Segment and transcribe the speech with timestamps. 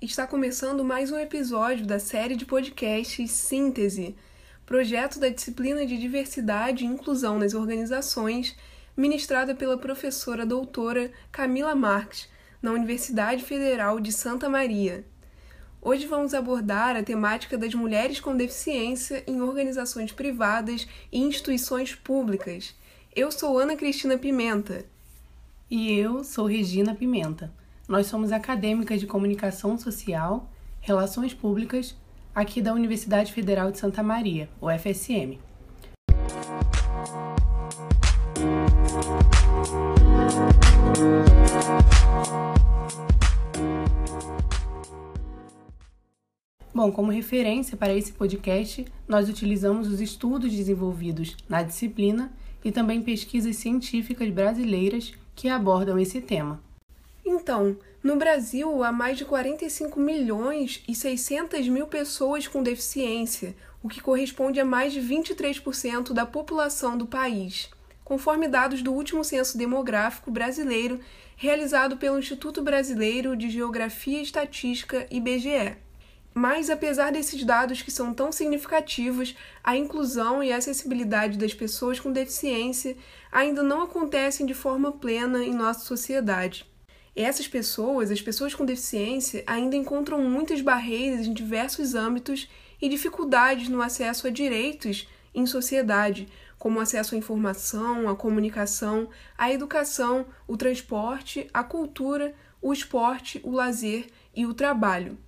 [0.00, 4.14] Está começando mais um episódio da série de podcasts Síntese,
[4.64, 8.56] projeto da disciplina de Diversidade e Inclusão nas Organizações,
[8.96, 12.28] ministrada pela professora doutora Camila Marques,
[12.62, 15.04] na Universidade Federal de Santa Maria.
[15.82, 22.72] Hoje vamos abordar a temática das mulheres com deficiência em organizações privadas e instituições públicas.
[23.16, 24.86] Eu sou Ana Cristina Pimenta.
[25.68, 27.52] E eu sou Regina Pimenta.
[27.88, 31.96] Nós somos acadêmicas de Comunicação Social, Relações Públicas,
[32.34, 35.38] aqui da Universidade Federal de Santa Maria, UFSM.
[46.74, 52.30] Bom, como referência para esse podcast, nós utilizamos os estudos desenvolvidos na disciplina
[52.62, 56.67] e também pesquisas científicas brasileiras que abordam esse tema.
[57.30, 63.88] Então, no Brasil há mais de 45 milhões e 600 mil pessoas com deficiência, o
[63.88, 67.68] que corresponde a mais de 23% da população do país,
[68.02, 71.00] conforme dados do último censo demográfico brasileiro
[71.36, 75.76] realizado pelo Instituto Brasileiro de Geografia e Estatística, IBGE.
[76.32, 82.00] Mas, apesar desses dados que são tão significativos, a inclusão e a acessibilidade das pessoas
[82.00, 82.96] com deficiência
[83.30, 86.67] ainda não acontecem de forma plena em nossa sociedade.
[87.20, 92.48] Essas pessoas, as pessoas com deficiência, ainda encontram muitas barreiras em diversos âmbitos
[92.80, 96.28] e dificuldades no acesso a direitos em sociedade,
[96.60, 102.32] como acesso à informação, à comunicação, à educação, o transporte, a cultura,
[102.62, 105.18] o esporte, o lazer e o trabalho.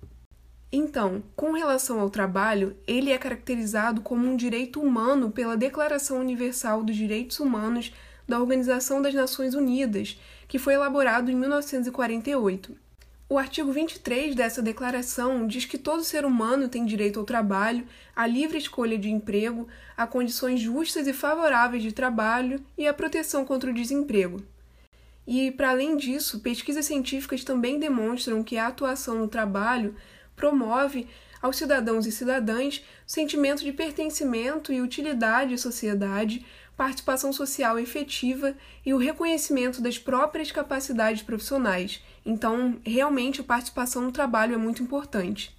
[0.71, 6.83] Então, com relação ao trabalho, ele é caracterizado como um direito humano pela Declaração Universal
[6.83, 7.91] dos Direitos Humanos
[8.25, 10.17] da Organização das Nações Unidas,
[10.51, 12.75] que foi elaborado em 1948.
[13.29, 18.27] O artigo 23 dessa declaração diz que todo ser humano tem direito ao trabalho, à
[18.27, 23.71] livre escolha de emprego, a condições justas e favoráveis de trabalho e à proteção contra
[23.71, 24.43] o desemprego.
[25.25, 29.95] E, para além disso, pesquisas científicas também demonstram que a atuação no trabalho
[30.35, 31.07] promove
[31.41, 36.45] aos cidadãos e cidadãs sentimento de pertencimento e utilidade à sociedade,
[36.75, 38.55] participação social efetiva
[38.85, 42.01] e o reconhecimento das próprias capacidades profissionais.
[42.25, 45.55] Então, realmente, a participação no trabalho é muito importante.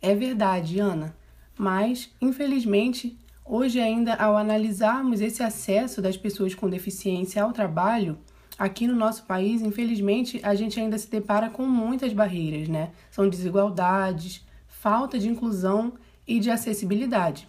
[0.00, 1.16] É verdade, Ana.
[1.56, 8.18] Mas, infelizmente, hoje ainda ao analisarmos esse acesso das pessoas com deficiência ao trabalho,
[8.58, 12.90] aqui no nosso país, infelizmente, a gente ainda se depara com muitas barreiras, né?
[13.10, 15.94] São desigualdades, falta de inclusão
[16.26, 17.48] e de acessibilidade.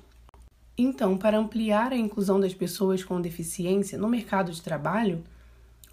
[0.78, 5.24] Então, para ampliar a inclusão das pessoas com deficiência no mercado de trabalho,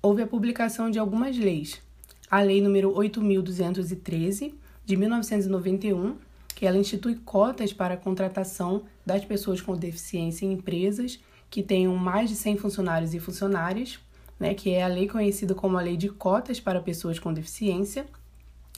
[0.03, 1.81] houve a publicação de algumas leis.
[2.29, 4.55] A Lei número 8213
[4.85, 6.17] de 1991,
[6.57, 11.95] que ela institui cotas para a contratação das pessoas com deficiência em empresas que tenham
[11.95, 14.01] mais de 100 funcionários e funcionárias,
[14.41, 18.07] né, que é a lei conhecida como a Lei de Cotas para Pessoas com Deficiência.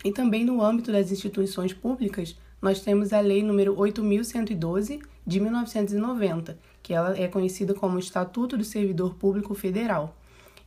[0.05, 6.59] E também no âmbito das instituições públicas, nós temos a Lei número 8112 de 1990,
[6.83, 10.17] que ela é conhecida como Estatuto do Servidor Público Federal.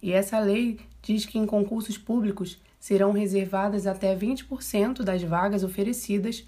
[0.01, 6.45] E essa lei diz que em concursos públicos serão reservadas até 20% das vagas oferecidas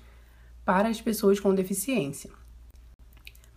[0.64, 2.30] para as pessoas com deficiência.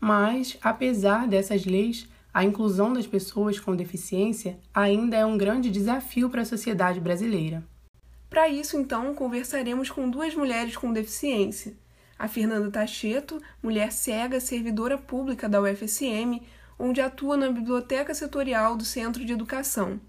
[0.01, 6.31] Mas, apesar dessas leis, a inclusão das pessoas com deficiência ainda é um grande desafio
[6.31, 7.63] para a sociedade brasileira.
[8.33, 11.75] Para isso, então, conversaremos com duas mulheres com deficiência,
[12.19, 16.41] a Fernanda Tacheto, mulher cega, servidora pública da UFSM,
[16.79, 20.01] onde atua na biblioteca setorial do Centro de Educação.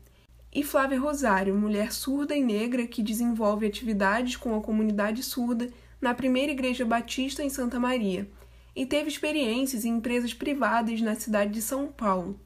[0.54, 5.70] E Flávia Rosário, mulher surda e negra que desenvolve atividades com a comunidade surda
[6.00, 8.26] na primeira igreja batista em Santa Maria
[8.74, 12.40] e teve experiências em empresas privadas na cidade de São Paulo.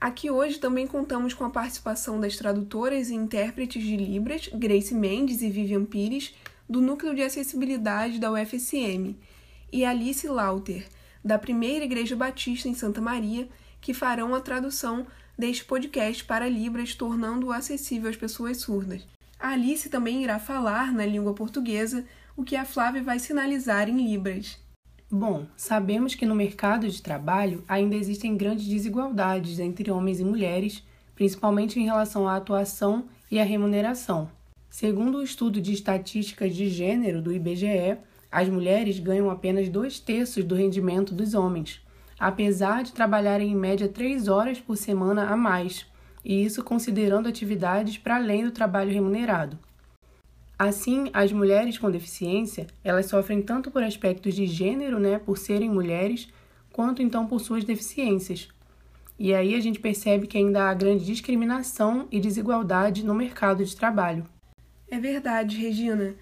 [0.00, 5.40] Aqui hoje também contamos com a participação das tradutoras e intérpretes de Libras, Grace Mendes
[5.40, 6.34] e Vivian Pires,
[6.68, 9.16] do Núcleo de Acessibilidade da UFSM,
[9.72, 10.86] e Alice Lauter,
[11.24, 13.48] da Primeira Igreja Batista em Santa Maria,
[13.80, 15.06] que farão a tradução
[15.36, 19.06] deste podcast para Libras, tornando-o acessível às pessoas surdas.
[19.38, 22.04] A Alice também irá falar na língua portuguesa,
[22.36, 24.58] o que a Flávia vai sinalizar em Libras.
[25.10, 30.82] Bom, sabemos que no mercado de trabalho ainda existem grandes desigualdades entre homens e mulheres,
[31.14, 34.28] principalmente em relação à atuação e à remuneração.
[34.68, 37.98] Segundo o estudo de estatísticas de gênero do IBGE,
[38.32, 41.80] as mulheres ganham apenas dois terços do rendimento dos homens,
[42.18, 45.86] apesar de trabalharem em média três horas por semana a mais,
[46.24, 49.56] e isso considerando atividades para além do trabalho remunerado.
[50.58, 55.68] Assim, as mulheres com deficiência, elas sofrem tanto por aspectos de gênero, né, por serem
[55.68, 56.28] mulheres,
[56.72, 58.48] quanto então por suas deficiências.
[59.18, 63.76] E aí a gente percebe que ainda há grande discriminação e desigualdade no mercado de
[63.76, 64.26] trabalho.
[64.90, 66.14] É verdade, Regina.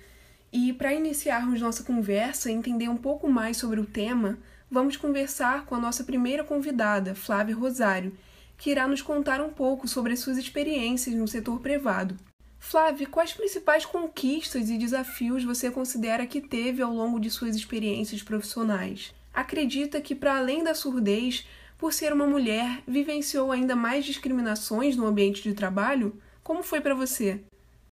[0.53, 4.39] E para iniciarmos nossa conversa e entender um pouco mais sobre o tema,
[4.71, 8.13] vamos conversar com a nossa primeira convidada, Flávia Rosário,
[8.57, 12.17] que irá nos contar um pouco sobre as suas experiências no setor privado.
[12.67, 18.23] Flávia, quais principais conquistas e desafios você considera que teve ao longo de suas experiências
[18.23, 19.15] profissionais?
[19.35, 21.47] Acredita que, para além da surdez,
[21.77, 26.19] por ser uma mulher, vivenciou ainda mais discriminações no ambiente de trabalho?
[26.43, 27.45] Como foi para você?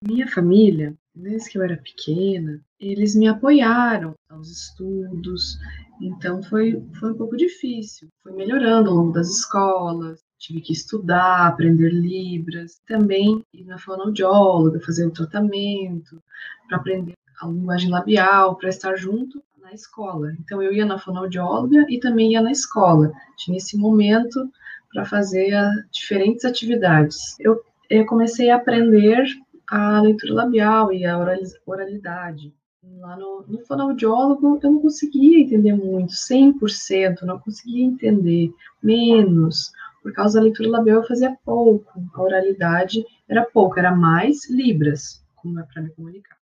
[0.04, 5.60] Minha família, desde que eu era pequena, eles me apoiaram aos estudos,
[6.02, 8.08] então foi, foi um pouco difícil.
[8.24, 14.80] Foi melhorando ao longo das escolas, tive que estudar, aprender libras, também ir na fonoaudióloga,
[14.80, 16.22] fazer o tratamento,
[16.68, 20.34] para aprender a linguagem labial, para estar junto na escola.
[20.40, 23.12] Então eu ia na fonoaudióloga e também ia na escola.
[23.38, 24.50] Tinha esse momento
[24.94, 25.52] para fazer
[25.92, 27.36] diferentes atividades.
[27.40, 27.60] Eu,
[27.90, 29.26] eu comecei a aprender
[29.68, 31.18] a leitura labial e a
[31.66, 32.54] oralidade.
[33.00, 39.72] Lá no, no fonoaudiólogo eu não conseguia entender muito, 100%, não conseguia entender, menos,
[40.06, 45.26] por causa da leitura labial eu fazia pouco, a oralidade era pouco, era mais libras,
[45.36, 46.38] como é para me comunicar.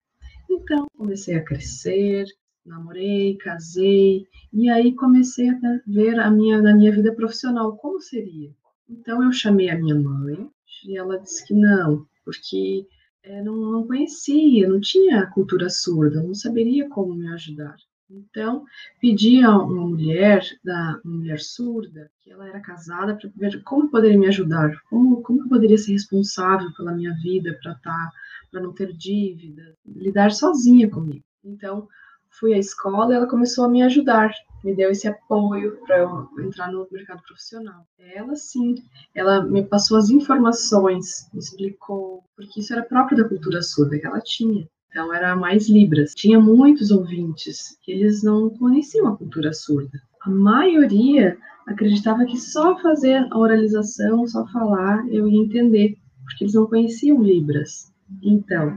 [0.49, 2.27] Então, comecei a crescer,
[2.65, 8.55] namorei, casei, e aí comecei a ver a minha, na minha vida profissional como seria.
[8.89, 10.49] Então, eu chamei a minha mãe,
[10.87, 12.87] e ela disse que não, porque
[13.25, 17.75] é, não, não conhecia, não tinha cultura surda, não saberia como me ajudar.
[18.11, 18.65] Então,
[19.01, 24.19] pedi a uma mulher, uma mulher surda, que ela era casada, para ver como poderia
[24.19, 28.11] me ajudar, como, como eu poderia ser responsável pela minha vida, para tá,
[28.51, 31.25] para não ter dívida, lidar sozinha comigo.
[31.45, 31.87] Então,
[32.31, 34.33] fui à escola e ela começou a me ajudar,
[34.65, 37.87] me deu esse apoio para eu entrar no mercado profissional.
[37.99, 38.77] Ela sim,
[39.15, 44.07] ela me passou as informações, me explicou, porque isso era próprio da cultura surda que
[44.07, 44.67] ela tinha.
[44.99, 46.13] Então era mais Libras.
[46.13, 50.03] Tinha muitos ouvintes que eles não conheciam a cultura surda.
[50.23, 56.55] A maioria acreditava que só fazer a oralização, só falar, eu ia entender, porque eles
[56.55, 57.93] não conheciam Libras.
[58.21, 58.77] Então,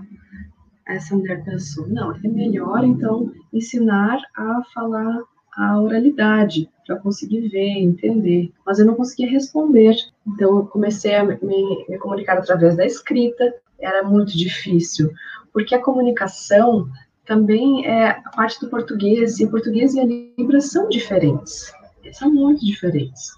[0.88, 5.24] essa mulher pensou, não, é melhor então ensinar a falar
[5.58, 8.52] a oralidade para conseguir ver, entender.
[8.64, 9.96] Mas eu não conseguia responder.
[10.28, 11.38] Então eu comecei a me,
[11.90, 13.56] me comunicar através da escrita.
[13.82, 15.12] Era muito difícil,
[15.52, 16.88] porque a comunicação
[17.26, 21.72] também é a parte do português, e o português e a Libra são diferentes,
[22.14, 23.32] são muito diferentes,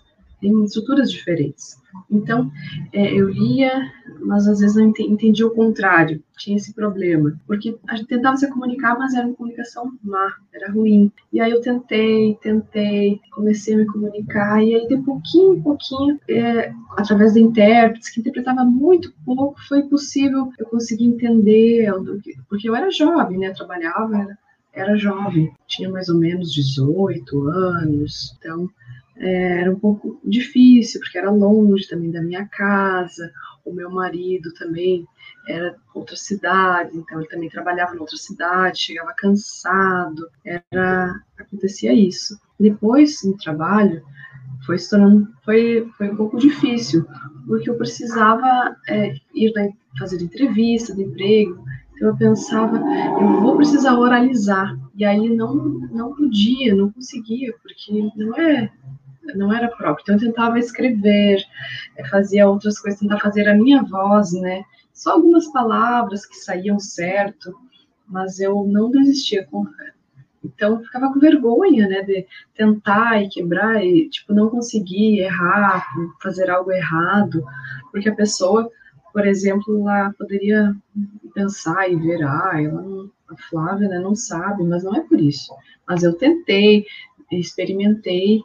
[0.44, 1.82] têm estruturas diferentes.
[2.12, 2.52] Então,
[2.92, 7.96] é, eu lia, mas às vezes não entendia o contrário, tinha esse problema, porque a
[7.96, 11.12] gente tentava se comunicar, mas era uma comunicação má, era ruim.
[11.32, 16.20] E aí eu tentei, tentei, comecei a me comunicar, e aí de pouquinho em pouquinho,
[16.30, 21.90] é, através de intérpretes, que interpretava muito pouco, foi possível eu conseguir entender,
[22.50, 24.38] porque eu era jovem, né, eu trabalhava, era,
[24.74, 28.68] era jovem, tinha mais ou menos 18 anos, então
[29.24, 33.32] é, era um pouco difícil, porque era longe também da minha casa,
[33.64, 35.08] o meu marido também
[35.48, 42.38] era outra cidade, então ele também trabalhava em outra cidade, chegava cansado, era acontecia isso.
[42.60, 44.04] Depois no trabalho
[44.66, 47.06] foi se tornando foi foi um pouco difícil,
[47.48, 49.54] porque eu precisava é, ir
[49.98, 51.64] fazer entrevista de emprego,
[51.96, 58.10] então eu pensava eu vou precisar oralizar e aí não não podia, não conseguia, porque
[58.18, 58.70] não é
[59.36, 60.04] não era próprio.
[60.04, 61.44] Então eu tentava escrever,
[61.98, 64.64] eh, fazia outras coisas, tentava fazer a minha voz, né?
[64.94, 67.54] Só algumas palavras que saíam certo,
[68.08, 69.46] mas eu não desistia.
[69.48, 69.66] Com...
[70.44, 75.86] Então eu ficava com vergonha, né, de tentar e quebrar e tipo não conseguir errar,
[76.22, 77.44] fazer algo errado,
[77.92, 78.70] porque a pessoa,
[79.14, 80.76] por exemplo, ela poderia
[81.34, 85.20] pensar e ver, ah, ela não, a Flávia, né, não sabe, mas não é por
[85.20, 85.54] isso.
[85.88, 86.86] Mas eu tentei,
[87.32, 88.44] experimentei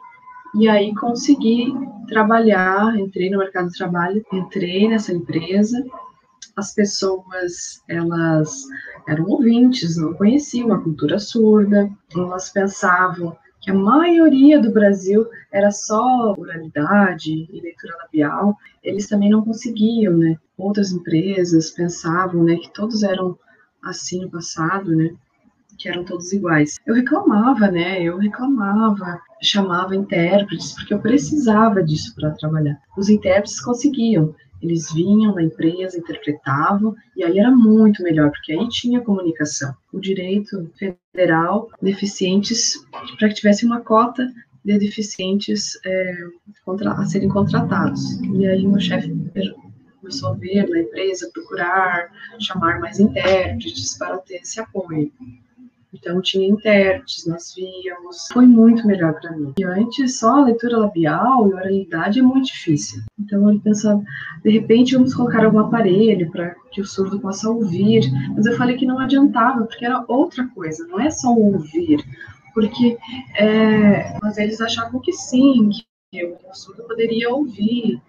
[0.55, 1.73] e aí consegui
[2.07, 5.83] trabalhar, entrei no mercado de trabalho, entrei nessa empresa.
[6.55, 8.63] As pessoas, elas
[9.07, 15.71] eram ouvintes, não conheciam a cultura surda, elas pensavam que a maioria do Brasil era
[15.71, 20.37] só oralidade e leitura labial, eles também não conseguiam, né?
[20.57, 23.37] Outras empresas pensavam, né, que todos eram
[23.83, 25.13] assim no passado, né?
[25.79, 26.77] Que eram todos iguais.
[26.85, 28.03] Eu reclamava, né?
[28.03, 32.77] Eu reclamava, chamava intérpretes, porque eu precisava disso para trabalhar.
[32.97, 34.35] Os intérpretes conseguiam.
[34.61, 39.73] Eles vinham na empresa, interpretavam, e aí era muito melhor, porque aí tinha comunicação.
[39.93, 42.73] O direito federal, deficientes,
[43.17, 44.27] para que tivesse uma cota
[44.65, 46.13] de deficientes é,
[46.65, 48.19] contra, a serem contratados.
[48.33, 49.09] E aí meu chefe
[50.01, 55.09] começou a ver na empresa, procurar, chamar mais intérpretes para ter esse apoio.
[55.93, 58.27] Então tinha intérpretes, nós víamos.
[58.31, 59.53] Foi muito melhor para mim.
[59.57, 63.01] E antes só a leitura labial e oralidade é muito difícil.
[63.19, 64.03] Então ele pensava,
[64.43, 68.03] de repente vamos colocar algum aparelho para que o surdo possa ouvir.
[68.35, 72.05] Mas eu falei que não adiantava, porque era outra coisa, não é só ouvir.
[72.53, 72.97] Porque
[73.35, 75.69] é, mas eles achavam que sim,
[76.11, 77.99] que o surdo poderia ouvir.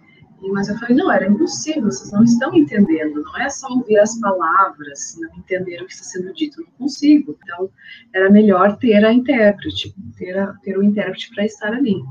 [0.49, 4.19] Mas eu falei, não, era impossível, vocês não estão entendendo, não é só ouvir as
[4.19, 7.37] palavras, não entender o que está sendo dito, não consigo.
[7.43, 7.69] Então,
[8.13, 12.01] era melhor ter a intérprete, ter, a, ter o intérprete para estar ali.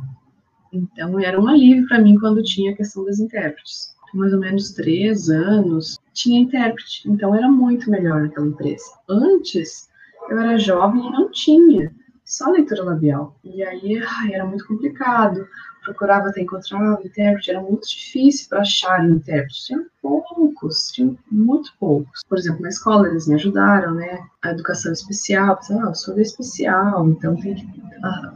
[0.73, 3.95] Então, era um alívio para mim quando tinha a questão das intérpretes.
[4.15, 8.85] Mais ou menos três anos, tinha intérprete, então era muito melhor naquela empresa.
[9.09, 9.89] Antes,
[10.29, 11.93] eu era jovem e não tinha,
[12.25, 13.37] só leitura labial.
[13.43, 15.47] E aí ai, era muito complicado
[15.85, 19.67] procurava até encontrar um intérprete, era muito difícil para achar um intérprete.
[19.67, 22.23] Tinha poucos, tinha muito poucos.
[22.29, 24.19] Por exemplo, na escola eles me ajudaram, né?
[24.43, 28.35] A educação especial, ah, eu sou da especial, então tem que ah,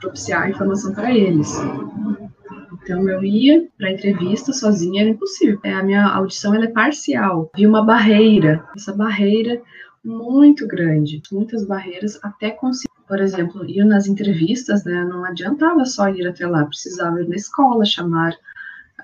[0.00, 1.52] propiciar a informação para eles.
[2.82, 5.58] Então eu ia para entrevista sozinha, era impossível.
[5.64, 7.50] É, a minha audição ela é parcial.
[7.56, 8.64] Vi uma barreira.
[8.76, 9.60] Essa barreira
[10.04, 16.08] muito grande, muitas barreiras até conseguir por exemplo, ir nas entrevistas, né, não adiantava só
[16.08, 18.36] ir até lá, precisava ir na escola, chamar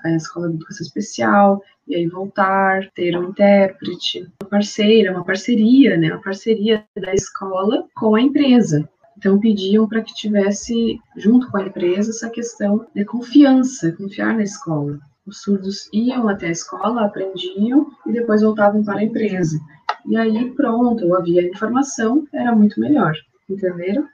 [0.03, 5.97] a escola de educação especial, e aí voltar, ter um intérprete, uma parceira, uma parceria,
[5.97, 8.87] né, uma parceria da escola com a empresa.
[9.17, 14.43] Então pediam para que tivesse junto com a empresa essa questão de confiança, confiar na
[14.43, 14.99] escola.
[15.27, 19.59] Os surdos iam até a escola, aprendiam e depois voltavam para a empresa.
[20.07, 23.13] E aí pronto, havia informação, era muito melhor
[23.49, 24.07] entenderam?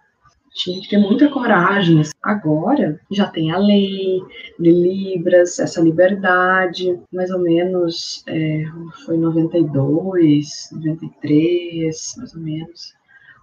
[0.54, 2.02] Tinha que ter muita coragem.
[2.24, 4.24] Agora já tem a lei
[4.60, 8.64] de Libras, essa liberdade, mais ou menos é,
[9.06, 12.96] foi 92, 93, mais ou menos.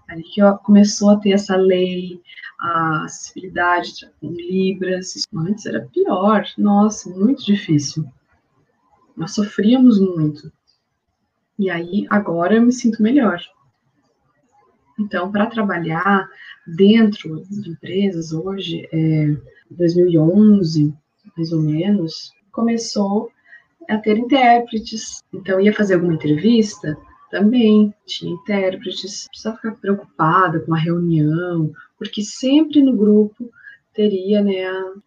[0.09, 2.21] Ali que começou a ter essa lei,
[2.61, 5.23] a acessibilidade em Libras.
[5.35, 8.05] Antes era pior, nossa, muito difícil.
[9.17, 10.53] Nós sofríamos muito.
[11.59, 13.41] E aí, agora eu me sinto melhor.
[14.99, 16.29] Então, para trabalhar
[16.67, 19.37] dentro de empresas, hoje, é,
[19.71, 20.95] 2011,
[21.37, 23.31] mais ou menos, começou
[23.89, 25.23] a ter intérpretes.
[25.33, 26.97] Então, ia fazer alguma entrevista,
[27.31, 29.27] também tinha intérpretes.
[29.29, 33.51] Precisava ficar preocupada com a reunião, porque sempre no grupo
[33.93, 34.63] teria né,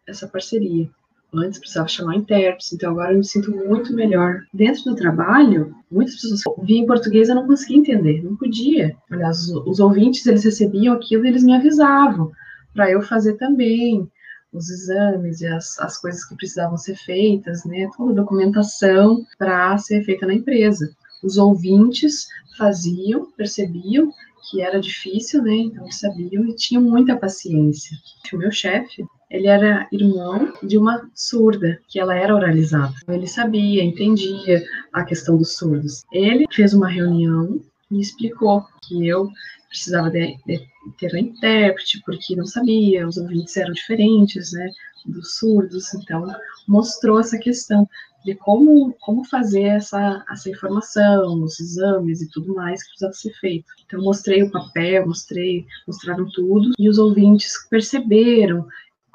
[0.06, 0.89] essa parceria.
[1.34, 4.44] Antes precisava chamar intérpretes, então agora eu me sinto muito melhor.
[4.54, 8.96] Dentro do trabalho, muitas pessoas vinham em português eu não conseguia entender, não podia.
[9.12, 12.32] Aliás, os, os ouvintes, eles recebiam aquilo e eles me avisavam
[12.74, 14.10] para eu fazer também
[14.54, 19.78] os exames e as, as coisas que precisavam ser feitas, né, toda a documentação para
[19.78, 20.90] ser feita na empresa.
[21.24, 24.12] Os ouvintes faziam, percebiam
[24.50, 27.98] que era difícil, né, então sabiam e tinham muita paciência.
[28.32, 32.94] O meu chefe, ele era irmão de uma surda, que ela era oralizada.
[33.08, 36.06] Ele sabia, entendia a questão dos surdos.
[36.12, 39.30] Ele fez uma reunião e explicou que eu
[39.70, 40.66] precisava de, de
[40.98, 44.70] ter um intérprete, porque não sabia, os ouvintes eram diferentes, né,
[45.06, 46.26] dos surdos, então
[46.68, 47.88] mostrou essa questão
[48.26, 53.34] de como, como fazer essa, essa informação, os exames e tudo mais que precisava ser
[53.40, 53.66] feito.
[53.86, 58.68] Então mostrei o papel, mostrei, mostraram tudo, e os ouvintes perceberam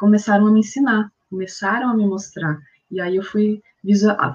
[0.03, 2.59] começaram a me ensinar, começaram a me mostrar.
[2.91, 3.63] E aí eu fui,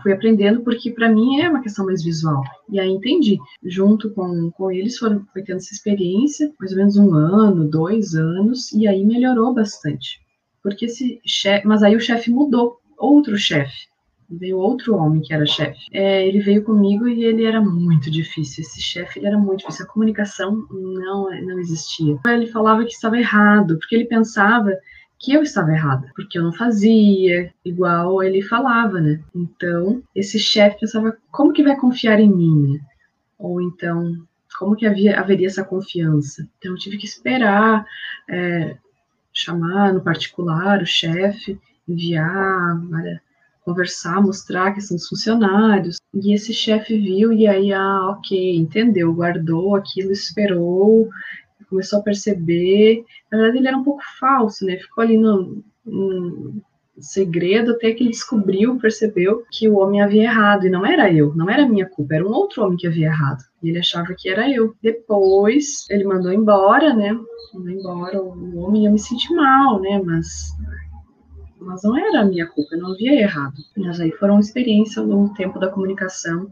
[0.01, 2.41] fui aprendendo, porque para mim é uma questão mais visual.
[2.69, 3.37] E aí entendi.
[3.61, 8.15] Junto com, com eles, foram, foi tendo essa experiência, mais ou menos um ano, dois
[8.15, 10.21] anos, e aí melhorou bastante.
[10.63, 13.87] Porque esse chefe, mas aí o chefe mudou, outro chefe.
[14.29, 15.79] Veio outro homem que era chefe.
[15.91, 18.61] É, ele veio comigo e ele era muito difícil.
[18.61, 19.83] Esse chefe era muito difícil.
[19.83, 22.17] A comunicação não, não existia.
[22.25, 24.71] Ele falava que estava errado, porque ele pensava
[25.19, 29.19] que eu estava errada, porque eu não fazia igual ele falava, né?
[29.33, 32.79] Então, esse chefe pensava, como que vai confiar em mim?
[33.37, 34.15] Ou então,
[34.59, 36.47] como que havia, haveria essa confiança?
[36.57, 37.85] Então, eu tive que esperar,
[38.29, 38.77] é,
[39.33, 42.79] chamar no particular o chefe, enviar,
[43.61, 45.99] conversar, mostrar que são os funcionários.
[46.13, 51.09] E esse chefe viu e aí, ah, ok, entendeu, guardou aquilo, esperou
[51.69, 53.03] começou a perceber.
[53.31, 54.77] Na verdade, ele era um pouco falso, né?
[54.77, 56.61] Ficou ali no, no
[56.99, 61.33] segredo até que ele descobriu, percebeu que o homem havia errado e não era eu,
[61.35, 63.43] não era minha culpa, era um outro homem que havia errado.
[63.61, 64.75] E ele achava que era eu.
[64.81, 67.13] Depois ele mandou embora, né?
[67.53, 70.01] Mandou embora o homem e eu me senti mal, né?
[70.03, 70.55] Mas
[71.59, 73.55] mas não era a minha culpa, eu não havia errado.
[73.75, 76.49] Mas aí foram experiências ao longo do tempo da comunicação,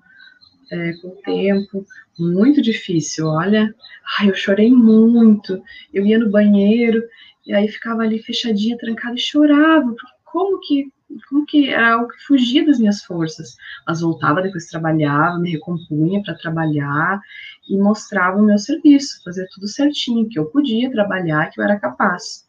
[0.72, 1.86] é, com o tempo,
[2.19, 3.74] muito difícil, olha.
[4.19, 5.62] Ai, eu chorei muito,
[5.93, 7.03] eu ia no banheiro,
[7.45, 10.91] e aí ficava ali fechadinha, trancada e chorava, como que
[11.29, 13.55] como que era algo que fugia das minhas forças,
[13.88, 17.22] mas voltava depois trabalhava, me recompunha para trabalhar
[17.69, 21.79] e mostrava o meu serviço, fazer tudo certinho, que eu podia trabalhar, que eu era
[21.79, 22.45] capaz.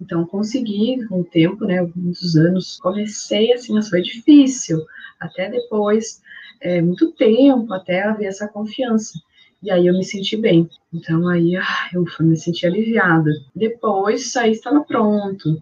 [0.00, 4.84] Então consegui com o tempo, né, muitos anos, comecei assim, mas foi difícil,
[5.18, 6.22] até depois,
[6.60, 9.18] é, muito tempo, até haver essa confiança.
[9.62, 10.68] E aí eu me senti bem.
[10.92, 13.30] Então aí ah, eu me senti aliviada.
[13.54, 15.58] Depois aí estava pronto.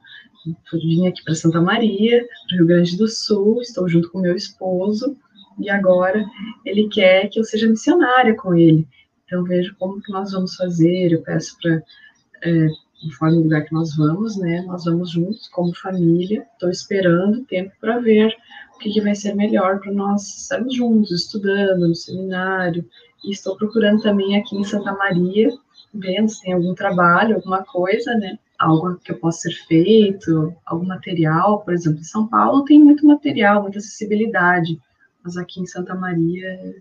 [0.73, 5.17] Vim aqui para Santa Maria, para Rio Grande do Sul, estou junto com meu esposo
[5.59, 6.25] e agora
[6.65, 8.87] ele quer que eu seja missionária com ele.
[9.25, 11.13] Então vejo como que nós vamos fazer.
[11.13, 11.83] Eu peço para
[12.43, 12.67] é,
[13.03, 14.63] conforme o lugar que nós vamos, né?
[14.63, 16.47] Nós vamos juntos como família.
[16.53, 18.35] Estou esperando o tempo para ver
[18.75, 22.89] o que, que vai ser melhor para nós estarmos juntos, estudando no seminário.
[23.25, 25.51] E estou procurando também aqui em Santa Maria,
[25.93, 28.39] vendo se tem algum trabalho, alguma coisa, né?
[28.59, 33.07] Algo que eu possa ser feito, algum material, por exemplo, em São Paulo tem muito
[33.07, 34.81] material, muita acessibilidade,
[35.25, 36.75] mas aqui em Santa Maria é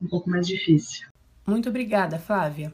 [0.00, 1.08] um pouco mais difícil.
[1.44, 2.72] Muito obrigada, Flávia.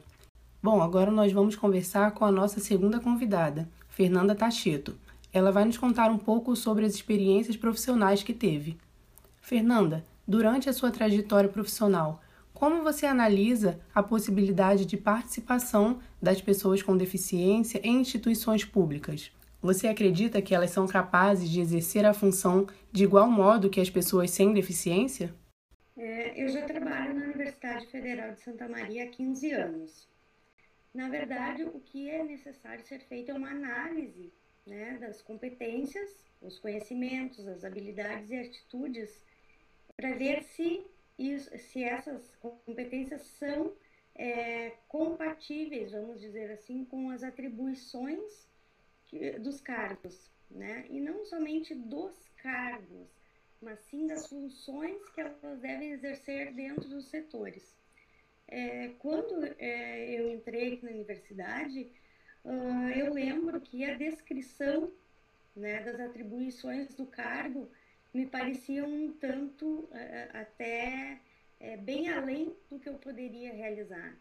[0.65, 4.97] Bom, agora nós vamos conversar com a nossa segunda convidada, Fernanda Tacheto.
[5.31, 8.75] Ela vai nos contar um pouco sobre as experiências profissionais que teve.
[9.39, 12.19] Fernanda, durante a sua trajetória profissional,
[12.51, 19.31] como você analisa a possibilidade de participação das pessoas com deficiência em instituições públicas?
[19.61, 23.91] Você acredita que elas são capazes de exercer a função de igual modo que as
[23.91, 25.31] pessoas sem deficiência?
[25.95, 30.14] É, eu já trabalho na Universidade Federal de Santa Maria há 15 anos.
[30.95, 34.31] Na verdade, o que é necessário ser feito é uma análise
[34.65, 39.21] né, das competências, os conhecimentos, as habilidades e atitudes
[39.97, 40.85] para ver se,
[41.19, 43.75] isso, se essas competências são
[44.15, 48.47] é, compatíveis, vamos dizer assim, com as atribuições
[49.41, 50.85] dos cargos, né?
[50.89, 53.09] E não somente dos cargos,
[53.61, 57.75] mas sim das funções que elas devem exercer dentro dos setores.
[58.47, 61.91] É, quando é, eu entrei na universidade,
[62.43, 64.91] uh, eu lembro que a descrição
[65.55, 67.69] né, das atribuições do cargo
[68.13, 69.89] me parecia um tanto uh,
[70.33, 71.19] até
[71.59, 74.15] uh, bem além do que eu poderia realizar.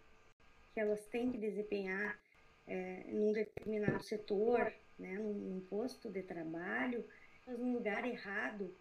[0.73, 2.19] Que elas têm que desempenhar
[2.67, 7.05] é, num determinado setor, né, num, num, posto de trabalho,
[7.47, 8.75] mas num lugar errado,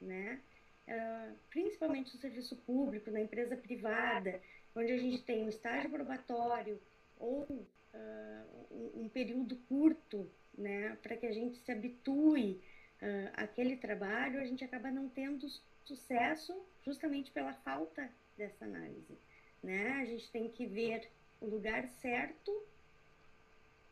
[0.00, 0.40] né?
[0.86, 4.40] Uh, principalmente no serviço público, na empresa privada,
[4.74, 6.80] onde a gente tem um estágio probatório
[7.18, 12.60] ou uh, um, um, período curto, né, para que a gente se habitue
[13.00, 15.46] uh, àquele trabalho, a gente acaba não tendo
[15.84, 19.18] sucesso justamente pela falta dessa análise,
[19.62, 19.92] né?
[20.02, 21.08] A gente tem que ver
[21.40, 22.66] o lugar certo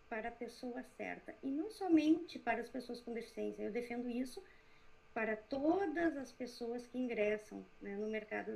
[0.09, 3.63] para a pessoa certa e não somente para as pessoas com deficiência.
[3.63, 4.43] Eu defendo isso
[5.15, 8.51] para todas as pessoas que ingressam né, no mercado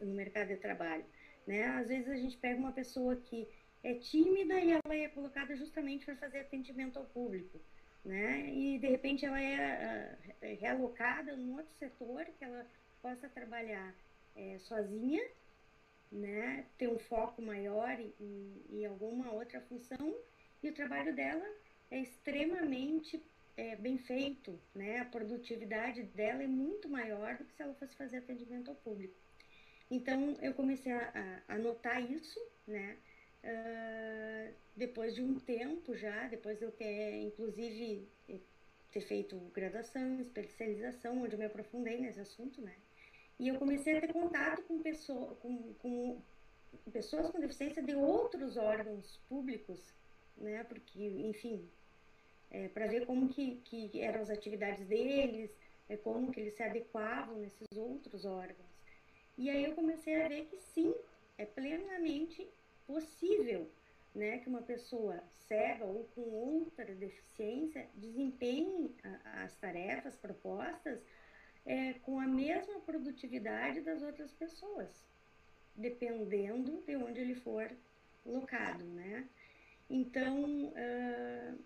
[0.00, 1.04] no mercado de trabalho.
[1.46, 1.64] Né?
[1.66, 3.46] Às vezes a gente pega uma pessoa que
[3.82, 7.60] é tímida e ela é colocada justamente para fazer atendimento ao público.
[8.04, 8.50] Né?
[8.50, 12.66] E de repente ela é uh, realocada num outro setor que ela
[13.00, 13.94] possa trabalhar
[14.36, 15.22] é, sozinha,
[16.10, 16.66] né?
[16.78, 20.14] ter um foco maior em, em, alguma outra função
[20.62, 21.44] e o trabalho dela
[21.90, 23.22] é extremamente
[23.56, 25.00] é, bem feito, né?
[25.00, 29.14] a produtividade dela é muito maior do que se ela fosse fazer atendimento ao público.
[29.90, 32.96] Então eu comecei a, a, notar isso, né?
[33.44, 38.08] Uh, depois de um tempo já, depois de eu ter, inclusive,
[38.90, 42.74] ter feito graduação, especialização, onde eu me aprofundei nesse assunto, né?
[43.38, 46.22] E eu comecei a ter contato com, pessoa, com, com
[46.92, 49.92] pessoas com deficiência de outros órgãos públicos,
[50.36, 50.64] né?
[50.64, 51.68] Porque, enfim,
[52.50, 55.50] é, para ver como que, que eram as atividades deles,
[55.88, 58.73] é, como que eles se adequavam nesses outros órgãos.
[59.36, 60.94] E aí eu comecei a ver que sim,
[61.36, 62.48] é plenamente
[62.86, 63.68] possível
[64.14, 68.94] né, que uma pessoa cega ou com outra deficiência desempenhe
[69.42, 71.00] as tarefas propostas
[71.66, 75.04] é, com a mesma produtividade das outras pessoas,
[75.74, 77.70] dependendo de onde ele for
[78.24, 79.28] locado, né?
[79.88, 81.58] Então, uh,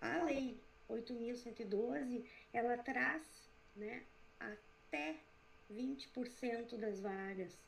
[0.00, 4.02] a lei 8.000 Lei 112, ela traz né,
[4.38, 5.16] até
[5.72, 7.58] 20% das vagas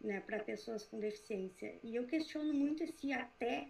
[0.00, 1.78] né, para pessoas com deficiência.
[1.82, 3.68] E eu questiono muito esse até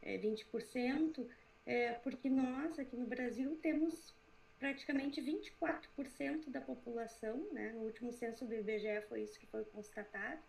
[0.00, 1.26] é, 20%,
[1.64, 4.14] é, porque nós aqui no Brasil temos
[4.58, 10.40] praticamente 24% da população, né, no último censo do IBGE foi isso que foi constatado,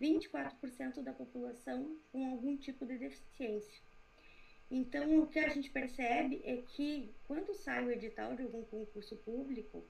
[0.00, 3.82] 24% da população com algum tipo de deficiência.
[4.70, 9.16] Então, o que a gente percebe é que quando sai o edital de algum concurso
[9.16, 9.84] público,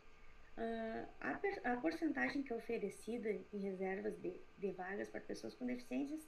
[0.59, 5.65] Uh, a, a porcentagem que é oferecida em reservas de, de vagas para pessoas com
[5.65, 6.27] deficiências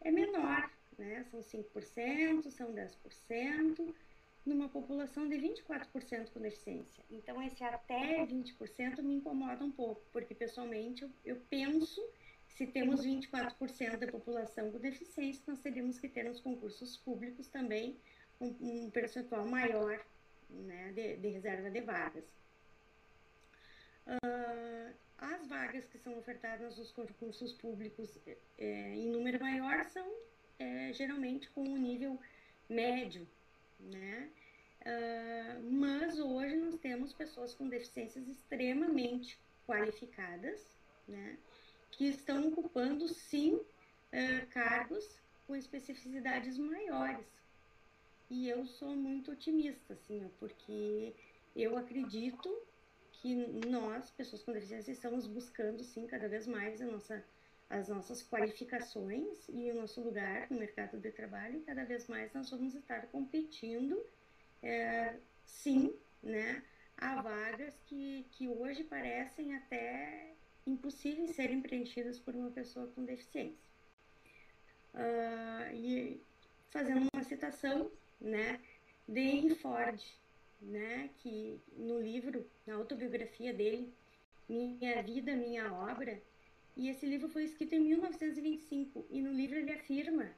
[0.00, 1.22] é menor, né?
[1.30, 3.94] São 5%, são 10%,
[4.46, 7.04] numa população de 24% com deficiência.
[7.10, 12.00] Então, esse até 20% me incomoda um pouco, porque pessoalmente eu, eu penso
[12.48, 18.00] se temos 24% da população com deficiência, nós teríamos que ter nos concursos públicos também
[18.40, 20.00] um, um percentual maior
[20.48, 22.24] né, de, de reserva de vagas.
[24.08, 28.18] Uh, as vagas que são ofertadas nos concursos públicos
[28.56, 30.06] é, em número maior são
[30.58, 32.18] é, geralmente com um nível
[32.68, 33.28] médio,
[33.78, 34.30] né?
[34.80, 41.36] Uh, mas hoje nós temos pessoas com deficiências extremamente qualificadas, né?
[41.90, 47.26] Que estão ocupando sim uh, cargos com especificidades maiores.
[48.30, 51.14] E eu sou muito otimista, assim, porque
[51.56, 52.48] eu acredito
[53.20, 53.34] que
[53.66, 57.24] nós, pessoas com deficiência, estamos buscando, sim, cada vez mais nossa,
[57.68, 61.62] as nossas qualificações e o nosso lugar no mercado de trabalho.
[61.66, 64.00] Cada vez mais nós vamos estar competindo,
[64.62, 66.62] é, sim, né,
[66.96, 70.32] a vagas que, que hoje parecem até
[70.66, 73.68] impossíveis serem preenchidas por uma pessoa com deficiência.
[74.94, 76.20] Uh, e
[76.70, 78.60] fazendo uma citação, né,
[79.06, 80.02] de Henry Ford,
[80.60, 83.92] né, que no livro, na autobiografia dele,
[84.48, 86.20] Minha Vida, Minha Obra,
[86.76, 90.30] e esse livro foi escrito em 1925, e no livro ele afirma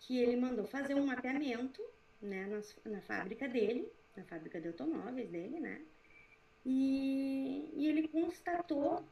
[0.00, 1.82] que ele mandou fazer um mapeamento
[2.20, 5.82] né, na, na fábrica dele, na fábrica de automóveis dele, né,
[6.64, 9.04] e, e ele constatou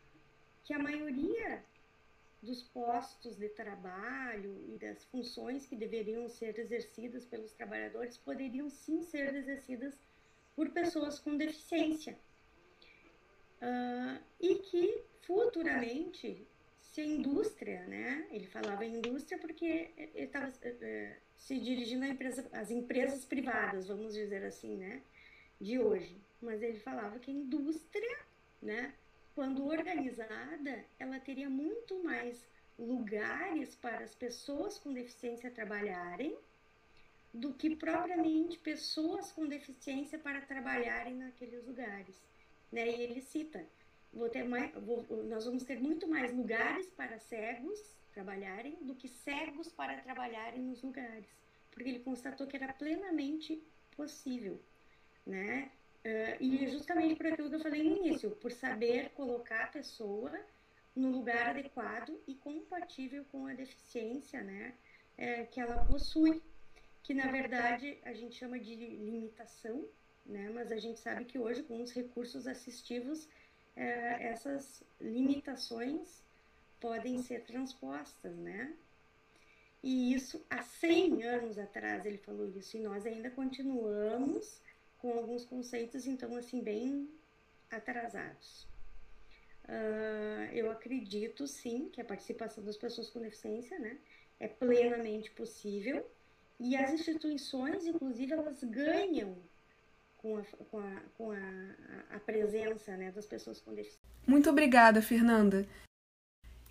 [0.65, 1.65] que a maioria
[2.43, 9.03] dos postos de trabalho e das funções que deveriam ser exercidas pelos trabalhadores poderiam sim
[9.03, 9.97] ser exercidas
[10.55, 12.19] por pessoas com deficiência.
[13.61, 16.47] Uh, e que futuramente,
[16.81, 22.05] se a indústria, né, ele falava indústria porque ele estava uh, eh, eh, se dirigindo
[22.05, 25.03] empresa, às empresas privadas, vamos dizer assim, né,
[25.61, 26.21] de hoje.
[26.41, 28.19] Mas ele falava que a indústria,
[28.61, 28.93] né,
[29.35, 32.45] quando organizada, ela teria muito mais
[32.79, 36.37] lugares para as pessoas com deficiência trabalharem
[37.33, 42.21] do que propriamente pessoas com deficiência para trabalharem naqueles lugares.
[42.71, 42.89] Né?
[42.89, 43.65] E ele cita,
[44.13, 49.09] vou ter mais, vou, nós vamos ter muito mais lugares para cegos trabalharem do que
[49.09, 51.27] cegos para trabalharem nos lugares,
[51.71, 53.63] porque ele constatou que era plenamente
[53.97, 54.61] possível,
[55.27, 55.71] né?
[56.05, 60.33] Uh, e justamente por aquilo que eu falei no início, por saber colocar a pessoa
[60.95, 64.75] no lugar adequado e compatível com a deficiência, né,
[65.17, 66.43] é, que ela possui
[67.03, 69.85] que na verdade a gente chama de limitação,
[70.25, 70.51] né?
[70.55, 73.29] mas a gente sabe que hoje, com os recursos assistivos,
[73.75, 76.23] é, essas limitações
[76.81, 78.75] podem ser transpostas, né?
[79.83, 84.61] E isso há 100 anos atrás ele falou isso, e nós ainda continuamos
[84.99, 87.09] com alguns conceitos, então, assim, bem
[87.71, 88.69] atrasados.
[89.65, 93.99] Uh, eu acredito, sim, que a participação das pessoas com deficiência, né,
[94.39, 96.09] é plenamente possível,
[96.63, 99.37] e as instituições, inclusive, elas ganham
[100.17, 104.01] com a, com a, com a, a presença né, das pessoas com deficiência.
[104.27, 105.67] Muito obrigada, Fernanda.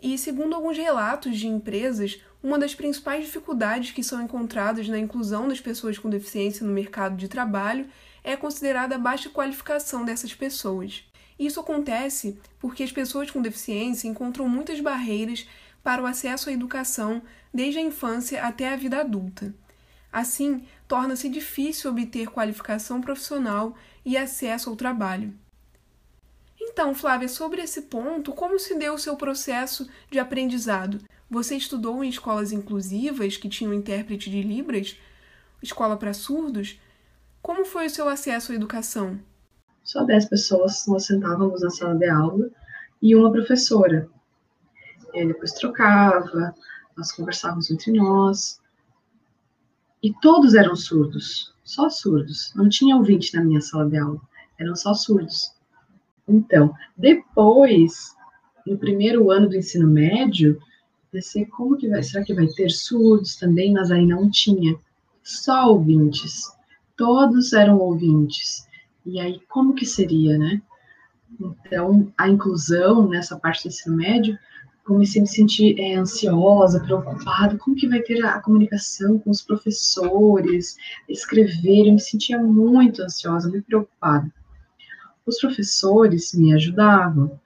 [0.01, 5.47] E segundo alguns relatos de empresas, uma das principais dificuldades que são encontradas na inclusão
[5.47, 7.87] das pessoas com deficiência no mercado de trabalho
[8.23, 11.03] é considerada a baixa qualificação dessas pessoas.
[11.37, 15.47] Isso acontece porque as pessoas com deficiência encontram muitas barreiras
[15.83, 17.21] para o acesso à educação
[17.53, 19.53] desde a infância até a vida adulta.
[20.11, 25.33] Assim, torna-se difícil obter qualificação profissional e acesso ao trabalho.
[26.59, 30.99] Então, Flávia, sobre esse ponto, como se deu o seu processo de aprendizado?
[31.29, 34.97] Você estudou em escolas inclusivas que tinham intérprete de Libras?
[35.61, 36.79] Escola para surdos?
[37.41, 39.19] Como foi o seu acesso à educação?
[39.83, 42.49] Só dez pessoas nós sentávamos na sala de aula
[43.01, 44.07] e uma professora.
[45.13, 46.53] E depois trocava,
[46.95, 48.60] nós conversávamos entre nós,
[50.01, 51.53] e todos eram surdos.
[51.63, 52.51] só surdos.
[52.55, 54.19] Não tinha ouvinte na minha sala de aula,
[54.59, 55.53] eram só surdos.
[56.27, 58.15] Então, depois,
[58.65, 60.59] no primeiro ano do ensino médio,
[61.11, 63.73] pensei, como que vai, será que vai ter surdos também?
[63.73, 64.75] Mas aí não tinha,
[65.23, 66.51] só ouvintes.
[66.97, 68.67] Todos eram ouvintes.
[69.05, 70.61] E aí, como que seria, né?
[71.39, 74.37] Então, a inclusão nessa parte do ensino médio,
[74.85, 79.41] comecei a me sentir é, ansiosa, preocupada, como que vai ter a, comunicação com os
[79.41, 84.31] professores, escrever, eu me sentia muito ansiosa, muito preocupada.
[85.25, 87.39] Os professores me ajudavam,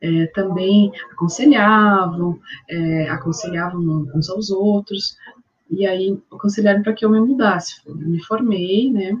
[0.00, 5.16] é, também aconselhavam, é, aconselhavam uns aos outros,
[5.70, 7.80] e aí aconselharam para que eu me mudasse.
[7.86, 9.16] Me formei, né,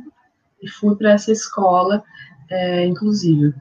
[0.62, 2.02] e fui para essa escola
[2.48, 3.54] é, inclusive.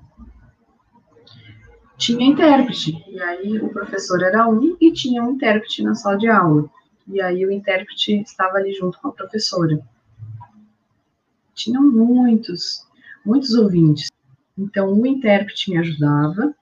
[1.97, 6.27] Tinha intérprete, e aí o professor era um e tinha um intérprete na sala de
[6.27, 6.69] aula.
[7.07, 9.79] E aí o intérprete estava ali junto com a professora.
[11.53, 12.85] Tinham muitos,
[13.25, 14.11] muitos ouvintes.
[14.57, 16.53] Então o intérprete me ajudava,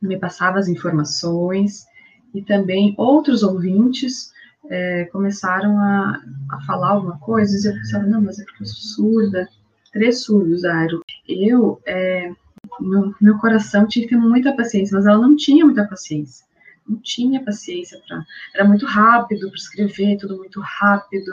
[0.00, 1.86] me passava as informações,
[2.34, 4.32] e também outros ouvintes
[4.68, 8.66] é, começaram a, a, falar alguma coisa, e eu pensava, não, mas é porque eu
[8.66, 9.48] sou surda,
[9.92, 11.00] três surdos, Airo.
[11.28, 12.32] Eu, é,
[12.80, 16.44] meu, meu coração tinha que ter muita paciência, mas ela não tinha muita paciência.
[16.86, 18.24] Não tinha paciência para.
[18.54, 21.32] Era muito rápido para escrever, tudo muito rápido.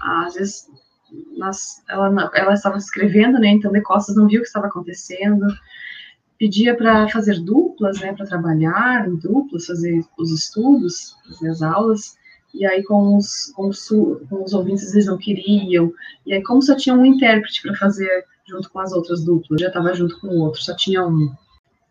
[0.00, 0.70] Às vezes,
[1.36, 3.48] nós, ela, ela estava escrevendo, né?
[3.48, 5.46] Então, de costas não viu o que estava acontecendo.
[6.38, 8.14] Pedia para fazer duplas, né?
[8.14, 12.16] Para trabalhar em duplas, fazer os estudos, fazer as aulas.
[12.54, 15.92] E aí, com os, com os, com os ouvintes, eles não queriam.
[16.24, 19.68] E aí, como só tinha um intérprete para fazer junto com as outras duplas, já
[19.68, 21.32] estava junto com o outro, só tinha um.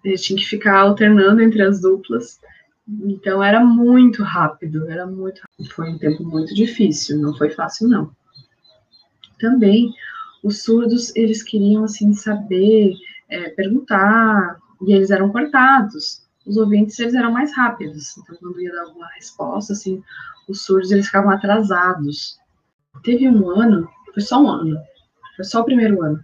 [0.03, 2.39] Ele tinha que ficar alternando entre as duplas.
[2.87, 5.73] Então, era muito rápido, era muito rápido.
[5.73, 8.11] Foi um tempo muito difícil, não foi fácil, não.
[9.39, 9.91] Também,
[10.43, 12.93] os surdos, eles queriam, assim, saber,
[13.27, 16.23] é, perguntar, e eles eram cortados.
[16.45, 18.15] Os ouvintes, eles eram mais rápidos.
[18.17, 20.03] Então, quando ia dar alguma resposta, assim,
[20.47, 22.37] os surdos eles ficavam atrasados.
[23.03, 24.79] Teve um ano, foi só um ano,
[25.35, 26.23] foi só o primeiro ano.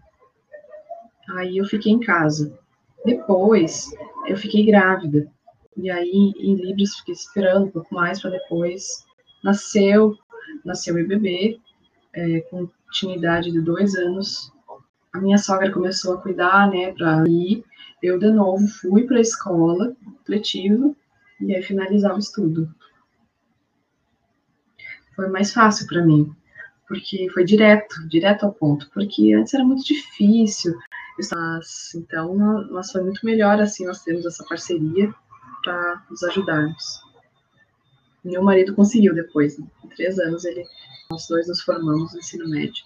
[1.35, 2.57] Aí eu fiquei em casa.
[3.05, 3.89] Depois,
[4.27, 5.31] eu fiquei grávida.
[5.77, 9.05] E aí, em Libras, fiquei esperando um pouco mais para depois.
[9.43, 10.15] Nasceu,
[10.63, 11.59] nasceu meu bebê,
[12.13, 14.51] é, com tinha idade de dois anos.
[15.13, 17.63] A minha sogra começou a cuidar, né, para ir.
[18.03, 19.95] Eu, de novo, fui para a escola
[20.27, 20.93] letiva
[21.39, 22.69] e aí finalizar o estudo
[25.21, 26.33] foi mais fácil para mim,
[26.87, 30.73] porque foi direto, direto ao ponto, porque antes era muito difícil.
[31.95, 32.35] Então,
[32.69, 35.13] nós foi muito melhor assim nós termos essa parceria
[35.63, 37.01] para nos ajudarmos.
[38.23, 39.67] Meu marido conseguiu depois, né?
[39.83, 40.63] em três anos ele,
[41.09, 42.83] nós dois nos formamos no ensino médio.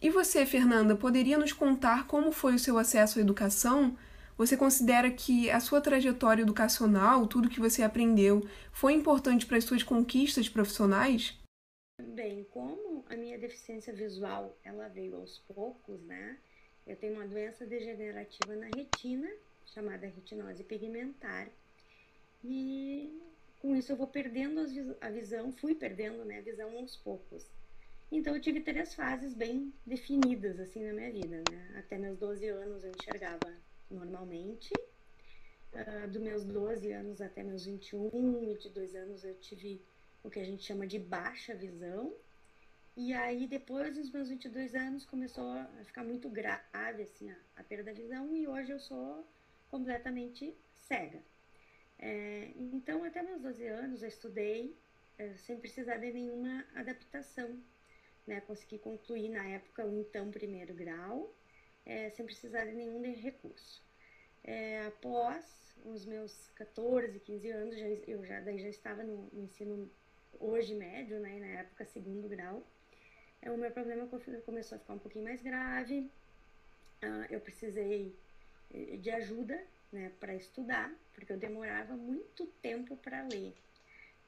[0.00, 3.96] E você, Fernanda, poderia nos contar como foi o seu acesso à educação?
[4.36, 9.64] Você considera que a sua trajetória educacional, tudo que você aprendeu, foi importante para as
[9.64, 11.38] suas conquistas profissionais?
[12.02, 16.36] Bem, como a minha deficiência visual ela veio aos poucos, né?
[16.86, 19.30] Eu tenho uma doença degenerativa na retina,
[19.66, 21.50] chamada retinose pigmentar,
[22.42, 23.20] e
[23.58, 24.60] com isso eu vou perdendo
[25.00, 27.50] a visão, fui perdendo né, a visão aos poucos.
[28.12, 31.72] Então eu tive três fases bem definidas assim na minha vida, né?
[31.76, 33.56] Até meus 12 anos eu enxergava
[33.90, 34.72] normalmente.
[35.72, 39.84] Uh, dos meus 12 anos até meus 21, 22 anos, eu tive
[40.22, 42.14] o que a gente chama de baixa visão.
[42.96, 47.64] E aí, depois dos meus 22 anos, começou a ficar muito grave, assim, a, a
[47.64, 48.36] perda da visão.
[48.36, 49.26] E hoje eu sou
[49.68, 51.20] completamente cega.
[51.98, 54.76] É, então, até meus 12 anos, eu estudei
[55.18, 57.60] é, sem precisar de nenhuma adaptação.
[58.26, 58.40] Né?
[58.42, 61.34] Consegui concluir, na época, o então primeiro grau
[61.84, 63.82] é, sem precisar de nenhum recurso.
[64.42, 69.42] É, após os meus 14, 15 anos, já, eu já, daí já estava no, no
[69.42, 69.90] ensino
[70.38, 72.66] hoje médio, né, na época segundo grau,
[73.52, 74.08] o meu problema
[74.44, 76.12] começou a ficar um pouquinho mais grave,
[77.04, 78.18] uh, eu precisei
[78.70, 83.56] eh, de ajuda né, para estudar, porque eu demorava muito tempo para ler.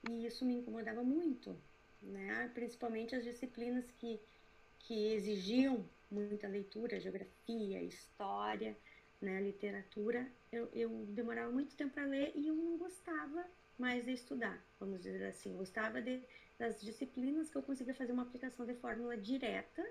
[0.09, 1.61] E isso me incomodava muito,
[2.01, 2.49] né?
[2.55, 4.21] principalmente as disciplinas que,
[4.79, 8.79] que exigiam muita leitura, geografia, história,
[9.21, 13.45] né, literatura, eu, eu demorava muito tempo para ler e eu não gostava
[13.79, 15.57] mais de estudar, vamos dizer assim.
[15.57, 16.27] Gostava de,
[16.59, 19.85] das disciplinas que eu conseguia fazer uma aplicação de fórmula direta,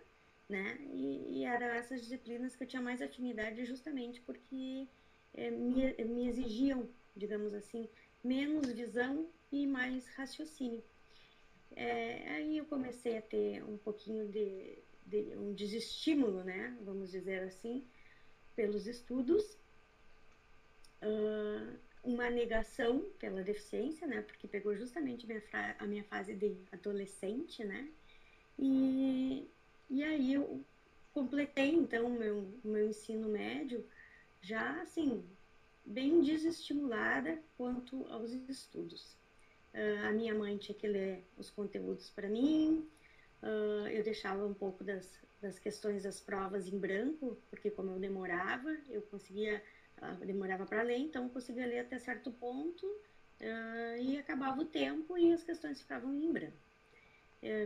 [0.50, 0.78] né?
[0.92, 4.88] E, e eram essas disciplinas que eu tinha mais afinidade justamente porque
[5.34, 7.90] é, me, me exigiam, digamos assim,
[8.24, 10.84] menos visão e mais raciocínio.
[11.76, 17.44] é, aí eu comecei a ter um pouquinho de, de, um desestímulo, né, vamos dizer
[17.44, 17.86] assim,
[18.56, 19.58] pelos estudos,
[21.04, 25.42] uh, uma negação pela deficiência, né, porque pegou justamente minha
[25.80, 27.90] a minha fase de adolescente, né,
[28.58, 29.50] e,
[29.90, 30.64] e aí eu
[31.14, 33.86] completei então o meu, meu ensino médio
[34.42, 35.26] já assim
[35.86, 39.16] bem desestimulada quanto aos estudos.
[39.74, 42.90] Uh, a minha mãe tinha que ler os conteúdos para mim,
[43.44, 48.00] uh, eu deixava um pouco das, das questões das provas em branco, porque como eu
[48.00, 49.62] demorava, eu conseguia,
[50.02, 52.86] uh, demorava para ler, então conseguia ler até certo ponto
[54.00, 56.58] e acabava o tempo e as questões ficavam em branco.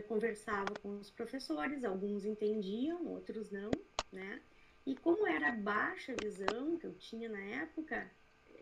[0.08, 4.42] Conversava com os professores, alguns entendiam, outros não, né?
[4.84, 8.10] E como era baixa visão que eu tinha na época,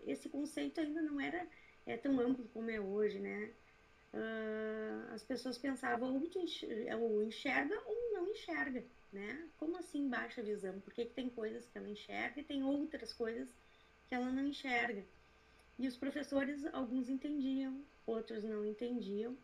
[0.06, 1.46] esse conceito ainda não era
[1.86, 3.50] é, tão amplo como é hoje, né?
[4.12, 9.48] Uh, as pessoas pensavam ou enxerga ou não enxerga, né?
[9.58, 10.80] Como assim baixa visão?
[10.80, 13.48] Porque tem coisas que ela enxerga e tem outras coisas
[14.08, 15.04] que ela não enxerga.
[15.78, 19.36] E os professores, alguns entendiam, outros não entendiam.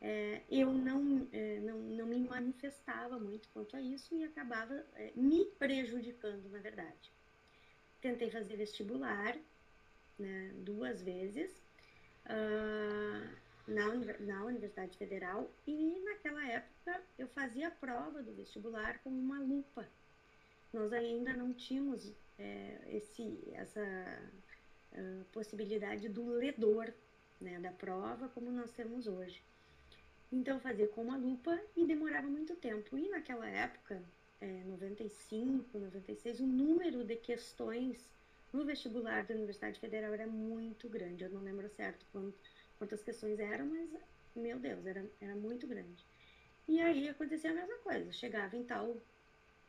[0.00, 5.12] É, eu não, é, não, não me manifestava muito quanto a isso e acabava é,
[5.16, 7.12] me prejudicando, na verdade.
[8.00, 9.36] Tentei fazer vestibular
[10.18, 11.50] né, duas vezes
[12.26, 13.36] uh,
[13.68, 19.38] na, na Universidade Federal e naquela época eu fazia a prova do vestibular com uma
[19.40, 19.86] lupa.
[20.72, 23.80] Nós ainda não tínhamos é, esse, essa
[24.92, 26.92] uh, possibilidade do ledor
[27.40, 29.42] né, da prova como nós temos hoje.
[30.32, 32.98] Então fazia com uma lupa e demorava muito tempo.
[32.98, 34.02] E naquela época,
[34.40, 38.10] é, 95, 96, o número de questões
[38.52, 41.24] no vestibular da Universidade Federal era muito grande.
[41.24, 42.04] Eu não lembro certo
[42.78, 43.90] quantas questões eram, mas,
[44.34, 46.04] meu Deus, era, era muito grande.
[46.66, 48.12] E aí acontecia a mesma coisa.
[48.12, 48.96] Chegava em tal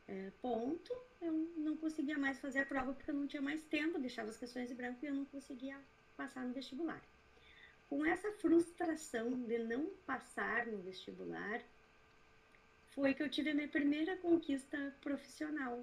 [0.08, 4.00] é, ponto, eu não conseguia mais fazer a prova porque eu não tinha mais tempo,
[4.00, 5.78] deixava as questões em branco e eu não conseguia
[6.18, 7.02] passar no vestibular.
[7.88, 11.62] Com essa frustração de não passar no vestibular,
[12.88, 15.80] foi que eu tive a minha primeira conquista profissional.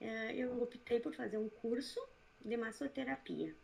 [0.00, 2.00] É, eu optei por fazer um curso
[2.44, 3.54] de massoterapia.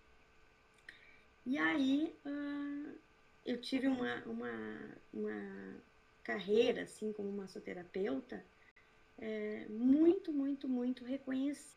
[1.47, 2.99] E aí uh,
[3.45, 5.83] eu tive uma, uma, uma
[6.23, 8.45] carreira assim como massoterapeuta
[9.19, 11.75] é, muito, muito, muito reconhecida.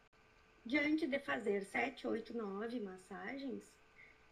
[0.65, 3.63] Diante de fazer sete, oito, nove massagens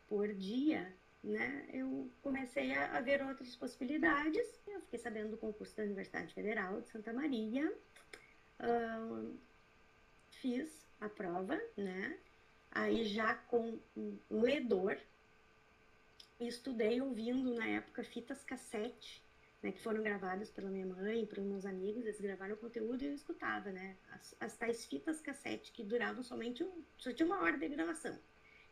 [0.08, 0.94] por dia,
[1.24, 4.46] né, eu comecei a, a, ver outras possibilidades.
[4.68, 7.74] Eu fiquei sabendo do concurso da Universidade Federal de Santa Maria,
[8.60, 9.38] uh,
[10.30, 12.18] fiz a prova, né,
[12.70, 14.98] aí já com um ledor,
[16.40, 19.24] estudei ouvindo na época fitas cassete,
[19.62, 23.04] né, que foram gravadas pela minha mãe e pelos meus amigos, eles gravaram o conteúdo
[23.04, 27.26] e eu escutava, né, as, as tais fitas cassete que duravam somente um, só tinha
[27.26, 28.18] uma hora de gravação.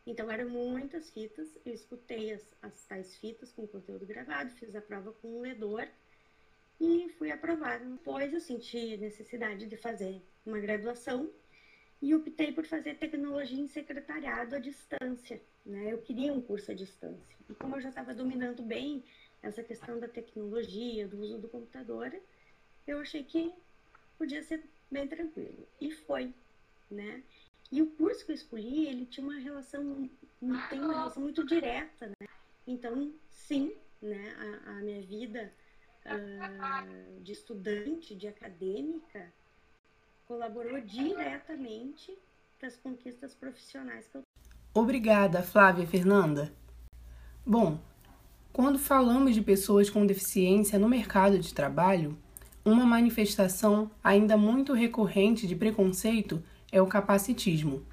[0.06, 4.80] Então eram muitas fitas, eu escutei as, as tais fitas com conteúdo gravado, fiz a
[4.80, 5.88] prova com um ledor
[6.78, 7.84] e fui aprovada.
[7.84, 11.30] Depois eu senti necessidade de fazer uma graduação
[12.00, 15.40] e optei por fazer tecnologia em secretariado à distância.
[15.64, 15.92] Né?
[15.92, 17.36] Eu queria um curso à distância.
[17.48, 19.02] E como eu já estava dominando bem
[19.42, 22.14] essa questão da tecnologia, do uso do computador,
[22.86, 23.52] eu achei que
[24.18, 25.66] podia ser bem tranquilo.
[25.80, 26.32] E foi,
[26.90, 27.22] né?
[27.70, 30.08] E o curso que eu escolhi, ele tinha uma relação,
[30.70, 32.26] tem uma relação muito direta, né?
[32.66, 34.34] Então, sim, né,
[34.66, 35.52] a, a minha vida
[36.06, 39.32] uh, de estudante, de acadêmica,
[40.26, 42.16] colaborou diretamente
[42.58, 44.22] para as conquistas profissionais que eu
[44.72, 46.52] Obrigada, Flávia Fernanda.
[47.46, 47.78] Bom,
[48.52, 52.18] quando falamos de pessoas com deficiência no mercado de trabalho,
[52.64, 57.84] uma manifestação ainda muito recorrente de preconceito é o capacitismo,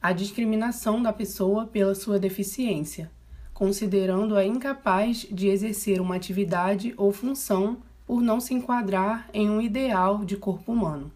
[0.00, 3.10] a discriminação da pessoa pela sua deficiência,
[3.52, 10.24] considerando-a incapaz de exercer uma atividade ou função por não se enquadrar em um ideal
[10.24, 11.12] de corpo humano.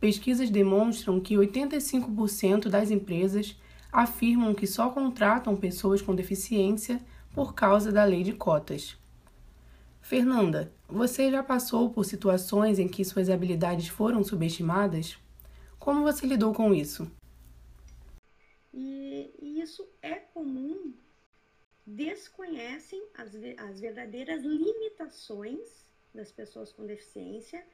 [0.00, 3.54] Pesquisas demonstram que 85% das empresas
[3.92, 7.00] afirmam que só contratam pessoas com deficiência
[7.34, 8.96] por causa da lei de cotas.
[10.00, 15.18] Fernanda, você já passou por situações em que suas habilidades foram subestimadas?
[15.78, 17.10] Como você lidou com isso?
[18.72, 20.94] E, isso é comum.
[21.86, 27.64] Desconhecem as, as verdadeiras limitações das pessoas com deficiência,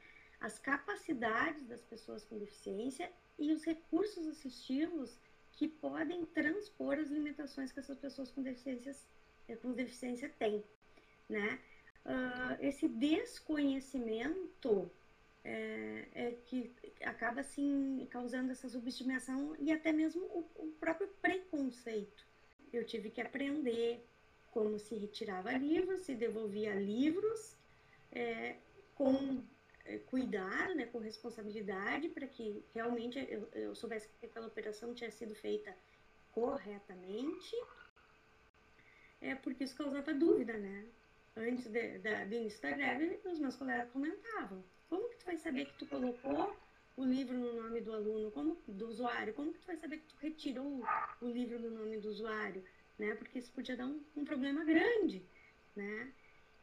[0.40, 5.18] as capacidades das pessoas com deficiência e os recursos assistivos
[5.52, 9.06] que podem transpor as limitações que essas pessoas com, deficiências,
[9.62, 10.62] com deficiência têm,
[11.28, 11.58] né?
[12.06, 14.90] uh, esse desconhecimento
[15.44, 16.72] é, é, que
[17.02, 22.26] acaba assim causando essa subestimação e até mesmo o, o, próprio preconceito.
[22.72, 24.04] Eu tive que aprender
[24.50, 27.56] como se retirava livros, se devolvia livros
[28.10, 28.56] é,
[28.94, 29.42] com
[29.86, 35.10] é, cuidado, né, com responsabilidade, para que realmente eu, eu soubesse que aquela operação tinha
[35.10, 35.74] sido feita
[36.32, 37.56] corretamente,
[39.20, 40.84] é porque isso causava dúvida, né?
[41.36, 45.36] Antes de, de, do início da greve, os meus colegas comentavam: como que tu vai
[45.36, 46.56] saber que tu colocou
[46.96, 49.34] o livro no nome do aluno, como do usuário?
[49.34, 50.82] Como que tu vai saber que tu retirou
[51.20, 52.64] o livro do nome do usuário?
[52.98, 53.14] Né?
[53.14, 55.22] Porque isso podia dar um, um problema grande,
[55.74, 56.12] né?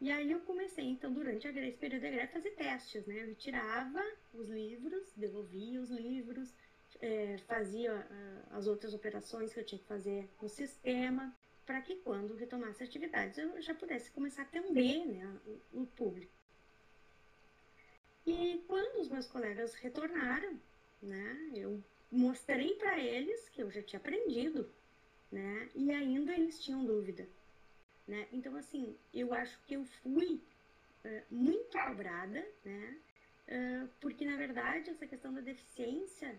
[0.03, 3.21] E aí eu comecei, então, durante esse período da greve, fazer testes, né?
[3.21, 6.53] Eu retirava os livros, devolvia os livros,
[6.99, 11.33] é, fazia uh, as outras operações que eu tinha que fazer no sistema,
[11.65, 15.39] para que quando retomasse atividades eu já pudesse começar a atender né,
[15.71, 16.33] o, o público.
[18.25, 20.59] E quando os meus colegas retornaram,
[21.01, 21.81] né, eu
[22.11, 24.69] mostrei para eles que eu já tinha aprendido,
[25.31, 27.25] né, e ainda eles tinham dúvida.
[28.07, 28.27] Né?
[28.31, 30.41] Então, assim, eu acho que eu fui
[31.05, 32.97] uh, muito cobrada, né?
[33.47, 36.37] Uh, porque, na verdade, essa questão da deficiência,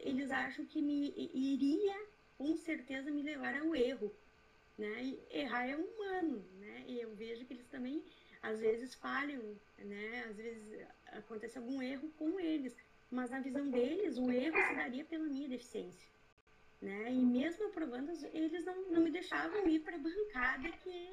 [0.00, 1.96] eles acham que me iria,
[2.36, 4.14] com certeza, me levar ao erro,
[4.76, 5.02] né?
[5.02, 6.84] E errar é humano, né?
[6.86, 8.04] E eu vejo que eles também,
[8.42, 10.24] às vezes, falham, né?
[10.28, 12.76] Às vezes acontece algum erro com eles,
[13.10, 16.06] mas na visão deles, o erro se daria pela minha deficiência.
[16.80, 17.12] Né?
[17.12, 21.10] E mesmo aprovando, eles não, não me deixavam ir para a bancada que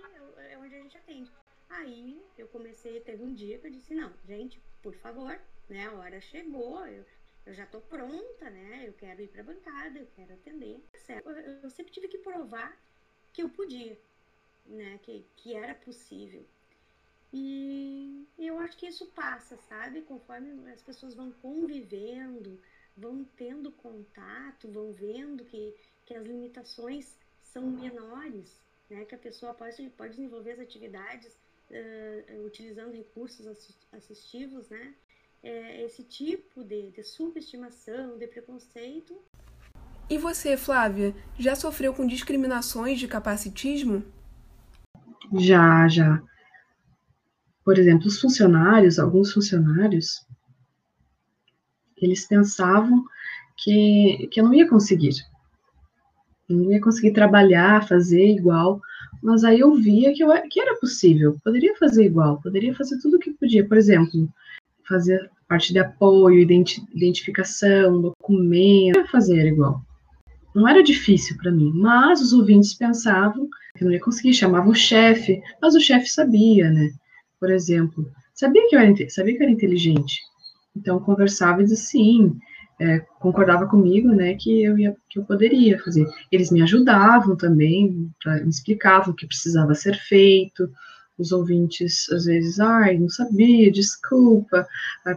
[0.52, 1.32] é onde a gente atende.
[1.70, 5.88] Aí eu comecei, teve um dia que eu disse, não, gente, por favor, né?
[5.88, 7.04] A hora chegou, eu,
[7.48, 8.88] eu já estou pronta, né?
[8.88, 10.80] Eu quero ir para a bancada, eu quero atender.
[10.94, 11.30] Certo.
[11.30, 12.80] Eu, eu sempre tive que provar
[13.34, 14.00] que eu podia,
[14.68, 15.00] né?
[15.00, 16.46] Que, que era possível.
[17.34, 20.04] E eu acho que isso passa, sabe?
[20.04, 22.62] Conforme as pessoas vão convivendo,
[22.98, 25.76] vão tendo contato, vão vendo que,
[26.06, 29.06] que as limitações são menores, né?
[29.06, 31.38] que a pessoa pode, pode desenvolver as atividades
[31.70, 33.46] uh, utilizando recursos
[33.92, 34.94] assistivos, né?
[35.44, 39.16] É, esse tipo de, de subestimação, de preconceito.
[40.10, 44.04] E você, Flávia, já sofreu com discriminações de capacitismo?
[45.34, 46.24] Já, já.
[47.64, 50.26] Por exemplo, os funcionários, alguns funcionários,
[52.02, 53.04] eles pensavam
[53.58, 55.16] que, que eu não ia conseguir.
[56.50, 58.80] Eu não ia conseguir trabalhar, fazer igual,
[59.24, 63.18] mas aí eu via que, eu, que era possível, poderia fazer igual, poderia fazer tudo
[63.18, 63.68] o que podia.
[63.68, 64.30] Por exemplo,
[64.88, 69.82] fazer parte de apoio, identi identificação, documento, fazer igual.
[70.54, 74.72] Não era difícil para mim, mas os ouvintes pensavam que eu não ia conseguir, chamavam
[74.72, 76.92] o chefe, mas o chefe sabia, né?
[77.40, 80.22] Por exemplo, sabia que eu era, sabia que eu era inteligente,
[80.76, 82.38] então, conversava e dizia sim,
[82.80, 86.06] é, concordava comigo, né, que eu ia, que eu poderia fazer.
[86.32, 90.70] Eles me ajudavam também, pra, me explicavam o que precisava ser feito.
[91.18, 94.68] Os ouvintes, às vezes, ai, não sabia, desculpa,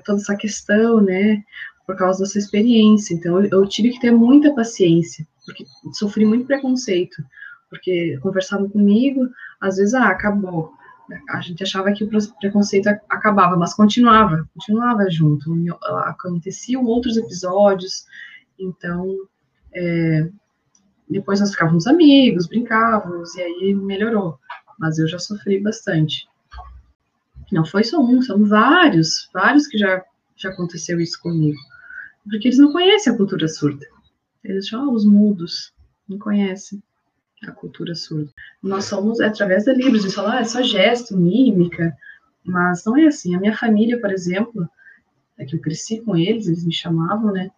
[0.05, 1.43] toda essa questão, né,
[1.85, 3.15] por causa dessa experiência.
[3.15, 7.17] Então, eu, eu tive que ter muita paciência, porque sofri muito preconceito,
[7.69, 9.29] porque conversavam comigo,
[9.61, 10.73] às vezes, ah, acabou,
[11.31, 15.55] a gente achava que o preconceito acabava, mas continuava, continuava junto.
[16.05, 18.07] Aconteciam outros episódios,
[18.59, 19.17] então
[19.75, 20.29] é,
[21.09, 24.39] depois nós ficávamos amigos, brincávamos, e aí melhorou.
[24.79, 26.29] Mas eu já sofri bastante.
[27.51, 30.05] Não foi só um, são vários, vários que já,
[30.37, 31.59] já aconteceu isso comigo.
[32.31, 33.87] Porque eles não conhecem a cultura surda.
[34.45, 35.73] Eles são os mudos,
[36.07, 36.83] não conhecem
[37.47, 38.33] a cultura surda.
[38.63, 41.97] Nós somos é através de livros, eles falam, ah, é só gesto, mímica,
[42.45, 43.35] mas não é assim.
[43.35, 44.69] A minha família, por exemplo,
[45.39, 47.51] é que eu cresci com eles, eles me chamavam, né?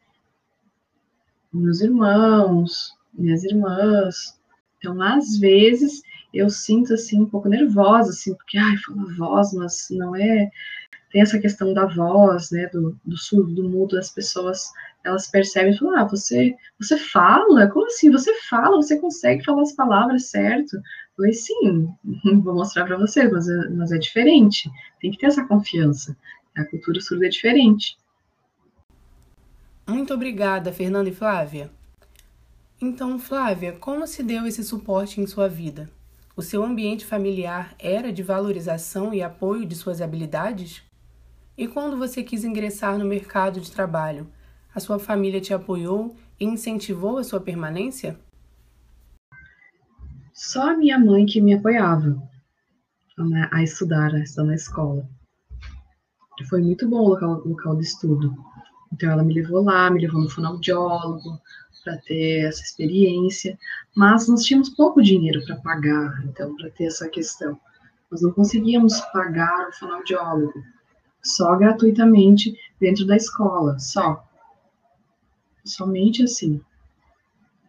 [1.53, 4.39] Meus irmãos, minhas irmãs.
[4.78, 6.03] Então, às vezes,
[6.33, 10.51] eu sinto, assim, um pouco nervosa, assim, porque, ai, fala voz, mas não é...
[11.11, 14.71] Tem essa questão da voz, né, do, do surdo, do mudo, as pessoas
[15.05, 17.67] elas percebem falam, ah, você, você fala?
[17.69, 18.11] Como assim?
[18.11, 18.77] Você fala?
[18.77, 20.79] Você consegue falar as palavras certo?
[21.17, 21.89] Falei, sim,
[22.43, 24.71] vou mostrar para você, mas, é, mas é diferente.
[25.01, 26.17] Tem que ter essa confiança.
[26.57, 27.97] A cultura surda é diferente.
[29.87, 31.71] Muito obrigada, Fernanda e Flávia.
[32.81, 35.91] Então, Flávia, como se deu esse suporte em sua vida?
[36.37, 40.83] O seu ambiente familiar era de valorização e apoio de suas habilidades?
[41.61, 44.27] E quando você quis ingressar no mercado de trabalho,
[44.75, 48.19] a sua família te apoiou e incentivou a sua permanência?
[50.33, 52.17] Só a minha mãe que me apoiava.
[53.19, 55.07] né, a estudar, a estudar na escola.
[56.49, 58.35] Foi muito bom o local, local de estudo.
[58.91, 61.39] Então ela me levou lá, me levou no fonoaudiólogo
[61.85, 63.59] para ter essa experiência,
[63.95, 67.61] mas nós tínhamos pouco dinheiro para pagar, então para ter essa questão.
[68.11, 70.55] Nós não conseguíamos pagar o fonoaudiólogo,
[71.23, 74.25] só gratuitamente dentro da escola, só.
[75.64, 76.61] Somente assim.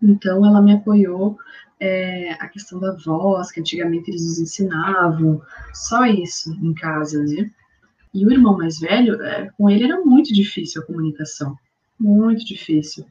[0.01, 1.37] Então ela me apoiou
[1.79, 5.41] é, a questão da voz, que antigamente eles nos ensinavam,
[5.73, 7.51] só isso em casa, né?
[8.13, 11.57] E o irmão mais velho, é, com ele era muito difícil a comunicação,
[11.99, 13.05] muito difícil,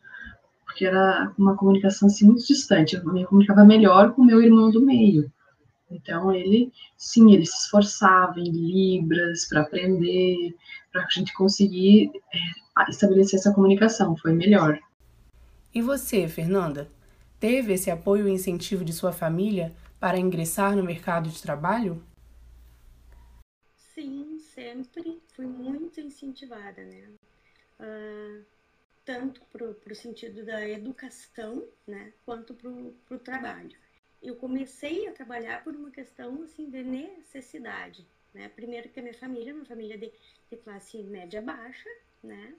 [0.64, 2.96] porque era uma comunicação assim muito distante.
[2.96, 5.30] Eu me comunicava melhor com o meu irmão do meio.
[5.90, 10.54] Então ele, sim, ele se esforçava em libras para aprender,
[10.92, 14.16] para a gente conseguir é, estabelecer essa comunicação.
[14.16, 14.78] Foi melhor.
[15.74, 16.90] E você, Fernanda?
[17.38, 22.02] Teve esse apoio e incentivo de sua família para ingressar no mercado de trabalho?
[23.94, 27.08] Sim, sempre fui muito incentivada, né?
[27.80, 28.44] Uh,
[29.04, 33.76] tanto para o sentido da educação, né, quanto para o trabalho.
[34.22, 38.48] Eu comecei a trabalhar por uma questão assim de necessidade, né?
[38.48, 40.12] Primeiro que a minha família, uma família de,
[40.50, 41.88] de classe média baixa,
[42.22, 42.54] né?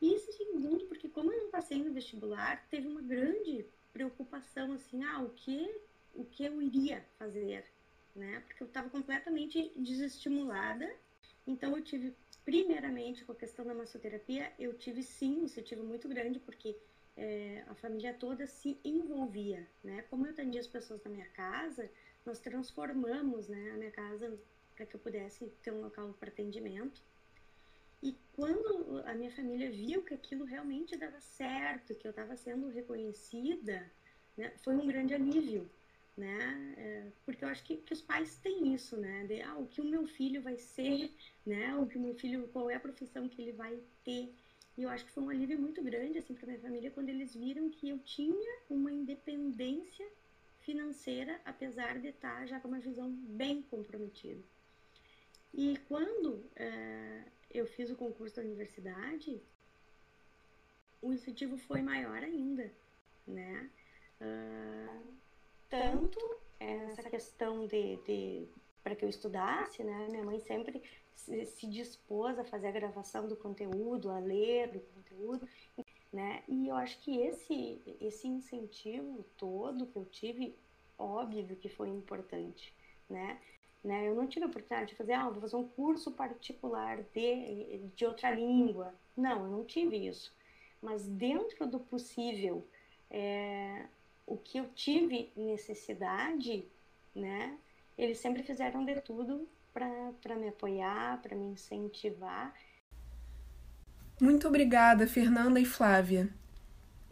[0.00, 5.20] E segundo, porque como eu não passei no vestibular, teve uma grande preocupação assim, ah,
[5.20, 5.68] o que
[6.14, 7.64] o que eu iria fazer,
[8.14, 8.42] né?
[8.46, 10.90] Porque eu estava completamente desestimulada.
[11.46, 16.08] Então eu tive primeiramente com a questão da massoterapia, eu tive sim um incentivo muito
[16.08, 16.76] grande porque
[17.18, 20.02] é, a família toda se envolvia, né?
[20.08, 21.90] Como eu atendia as pessoas na minha casa,
[22.24, 24.38] nós transformamos, né, a minha casa
[24.76, 27.02] para que eu pudesse ter um local para atendimento.
[28.00, 32.68] E quando a minha família viu que aquilo realmente dava certo, que eu estava sendo
[32.68, 33.90] reconhecida,
[34.36, 35.68] né, foi um grande alívio,
[36.16, 36.74] né?
[36.76, 39.24] É, porque eu acho que, que os pais têm isso, né?
[39.26, 41.12] De ah, o que o meu filho vai ser,
[41.44, 41.74] né?
[41.76, 44.32] O que o meu filho, qual é a profissão que ele vai ter.
[44.78, 47.34] E eu acho que foi um alívio muito grande assim para minha família quando eles
[47.34, 50.08] viram que eu tinha uma independência
[50.60, 54.40] financeira, apesar de estar já com uma visão bem comprometida.
[55.52, 59.42] E quando é, eu fiz o concurso da universidade,
[61.02, 62.72] o incentivo foi maior ainda,
[63.26, 63.68] né?
[64.20, 65.12] Uh,
[65.68, 66.20] tanto
[66.60, 68.48] essa questão de, de
[68.88, 70.08] para que eu estudasse, né?
[70.10, 70.82] Minha mãe sempre
[71.14, 75.46] se, se, dispôs a fazer a gravação do conteúdo, a ler do conteúdo,
[76.10, 76.42] né?
[76.48, 80.56] E eu acho que esse esse incentivo todo que eu tive,
[80.98, 82.72] óbvio que foi importante,
[83.10, 83.38] né?
[83.84, 84.08] Né?
[84.08, 88.04] Eu não tive a oportunidade de fazer, ah, vou fazer um curso particular de, de
[88.04, 88.92] outra língua.
[89.16, 90.34] Não, eu não tive isso.
[90.82, 92.66] Mas dentro do possível,
[93.08, 93.86] é,
[94.26, 96.66] o que eu tive necessidade,
[97.14, 97.56] né?
[97.98, 102.54] Eles sempre fizeram de tudo para me apoiar, para me incentivar.
[104.20, 106.28] Muito obrigada, Fernanda e Flávia.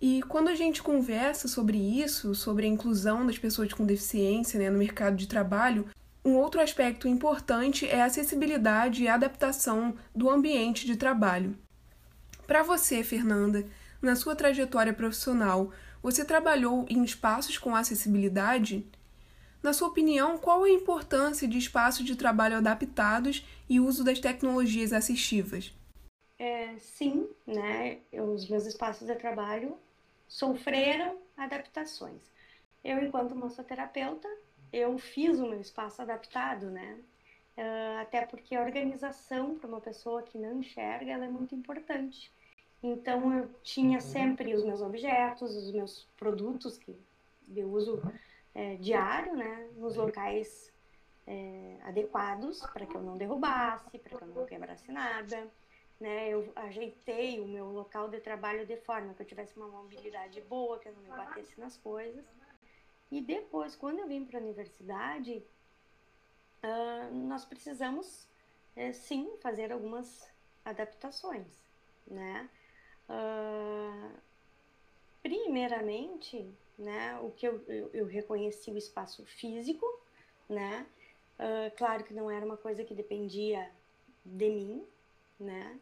[0.01, 4.71] E quando a gente conversa sobre isso, sobre a inclusão das pessoas com deficiência né,
[4.71, 5.89] no mercado de trabalho,
[6.25, 11.57] um outro aspecto importante é a acessibilidade e a adaptação do ambiente de trabalho.
[12.47, 13.65] Para você, Fernanda,
[14.03, 15.73] na sua trajetória profissional,
[16.03, 18.87] você trabalhou em espaços com acessibilidade?
[19.67, 24.93] Na sua opinião, qual a importância de espaços de trabalho adaptados e uso das tecnologias
[24.93, 25.75] assistivas?
[26.39, 27.99] É, sim, né?
[28.13, 29.77] Os meus espaços de trabalho
[30.29, 32.23] sofreram adaptações.
[32.85, 34.29] Eu, enquanto massoterapeuta,
[34.73, 37.01] eu fiz o meu espaço adaptado, né?
[37.59, 42.31] Uh, até porque a organização para uma pessoa que não enxerga ela é muito importante.
[42.81, 46.95] Então eu tinha sempre os meus objetos, os meus produtos que
[47.49, 48.01] de uso
[48.57, 50.73] é, diário, né, nos locais
[51.27, 55.47] é, adequados para que eu não derrubasse, para que eu não quebrasse nada.
[56.01, 60.41] Né, eu ajeitei o meu local de trabalho de forma que eu tivesse uma mobilidade
[60.43, 62.25] boa, que eu não me batesse nas coisas.
[63.11, 65.43] E depois, quando eu vim para a universidade,
[66.63, 68.29] uh, nós precisamos,
[68.75, 70.31] é, sim, fazer algumas
[70.65, 71.47] adaptações,
[72.07, 72.51] né?
[73.09, 74.19] Uh,
[75.23, 79.87] primeiramente, né, o que eu, eu, eu, reconheci o espaço físico,
[80.49, 80.87] né?
[81.39, 83.71] Uh, claro que não era uma coisa que dependia
[84.25, 84.85] de mim,
[85.39, 85.79] né?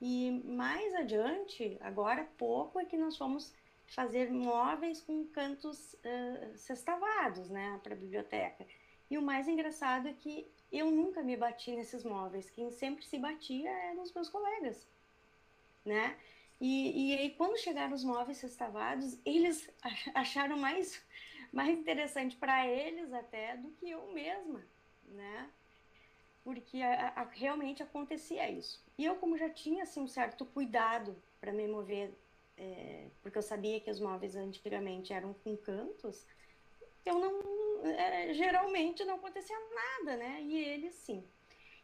[0.00, 3.52] E mais adiante, agora pouco, é que nós fomos
[3.86, 8.66] fazer móveis com cantos uh, sextavados, né, para a biblioteca.
[9.10, 12.50] E o mais engraçado é que eu nunca me bati nesses móveis.
[12.50, 14.86] Quem sempre se batia eram os meus colegas,
[15.84, 16.16] né?
[16.60, 19.68] E, e aí, quando chegaram os móveis sextavados, eles
[20.14, 21.04] acharam mais,
[21.52, 24.64] mais interessante para eles até do que eu mesma,
[25.08, 25.50] né?
[26.46, 28.80] porque a, a, realmente acontecia isso.
[28.96, 32.14] E eu, como já tinha assim, um certo cuidado para me mover,
[32.56, 36.24] é, porque eu sabia que os móveis antigamente eram com cantos,
[37.04, 40.40] eu não, é, geralmente não acontecia nada, né?
[40.40, 41.24] E eles sim.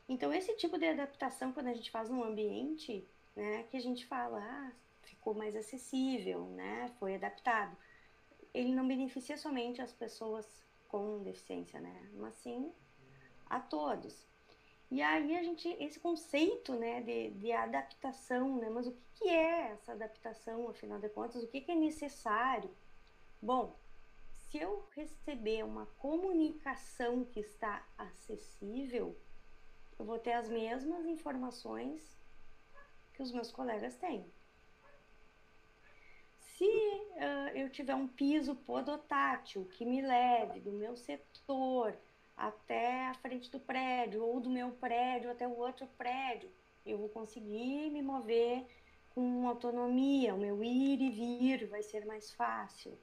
[0.09, 3.05] Então, esse tipo de adaptação, quando a gente faz num ambiente,
[3.35, 4.73] né, que a gente fala, ah,
[5.03, 7.77] ficou mais acessível, né, foi adaptado,
[8.53, 10.47] ele não beneficia somente as pessoas
[10.89, 12.73] com deficiência, né, mas sim
[13.47, 14.27] a todos.
[14.91, 19.29] E aí a gente, esse conceito, né, de, de adaptação, né, mas o que, que
[19.29, 22.71] é essa adaptação, afinal de contas, o que, que é necessário?
[23.41, 23.75] Bom,
[24.53, 29.17] se eu receber uma comunicação que está acessível,
[29.99, 32.22] eu vou ter as mesmas informações
[33.13, 34.25] que os meus colegas têm.
[36.39, 41.97] Se uh, eu tiver um piso podotátil que me leve do meu setor
[42.37, 46.51] até a frente do prédio, ou do meu prédio até o outro prédio,
[46.85, 48.67] eu vou conseguir me mover
[49.15, 52.99] com autonomia, o meu ir e vir vai ser mais fácil,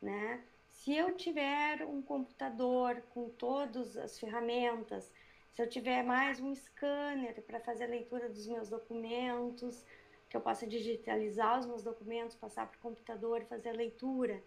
[0.00, 0.44] né?
[0.70, 5.10] Se eu tiver um computador com todas as ferramentas,
[5.56, 9.82] se eu tiver mais um scanner para fazer a leitura dos meus documentos,
[10.28, 14.44] que eu possa digitalizar os meus documentos, passar para o computador e fazer a leitura.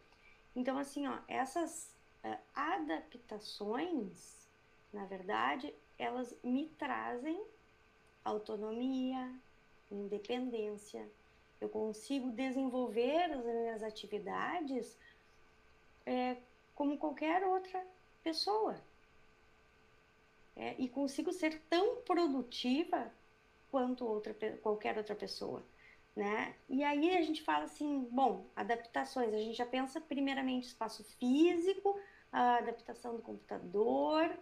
[0.55, 1.91] Então, assim, ó, essas
[2.23, 4.47] uh, adaptações,
[4.93, 7.43] na verdade, elas me trazem
[8.23, 9.33] autonomia,
[9.89, 11.09] independência.
[11.59, 14.95] Eu consigo desenvolver as minhas atividades
[16.05, 16.37] é,
[16.75, 17.83] como qualquer outra
[18.21, 18.79] pessoa.
[20.59, 23.09] É, e consigo ser tão produtiva
[23.71, 25.65] quanto outra, qualquer outra pessoa.
[26.13, 26.53] Né?
[26.67, 31.97] E aí a gente fala assim, bom, adaptações, a gente já pensa primeiramente espaço físico,
[32.29, 34.37] a adaptação do computador,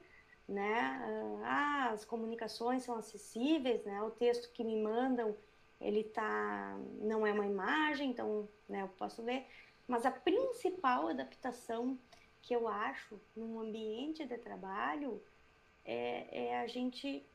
[0.47, 0.99] né?
[1.43, 4.01] Ah, as comunicações são acessíveis, né?
[4.01, 5.37] O texto que me mandam,
[5.79, 9.45] ele tá, não é uma imagem, então, né, eu posso ler.
[9.87, 11.99] Mas a principal adaptação
[12.41, 15.21] que eu acho num ambiente de trabalho
[15.87, 17.25] é, é a gente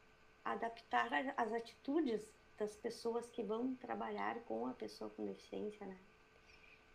[0.44, 2.20] adaptar as atitudes
[2.58, 5.96] das pessoas que vão trabalhar com a pessoa com deficiência, né?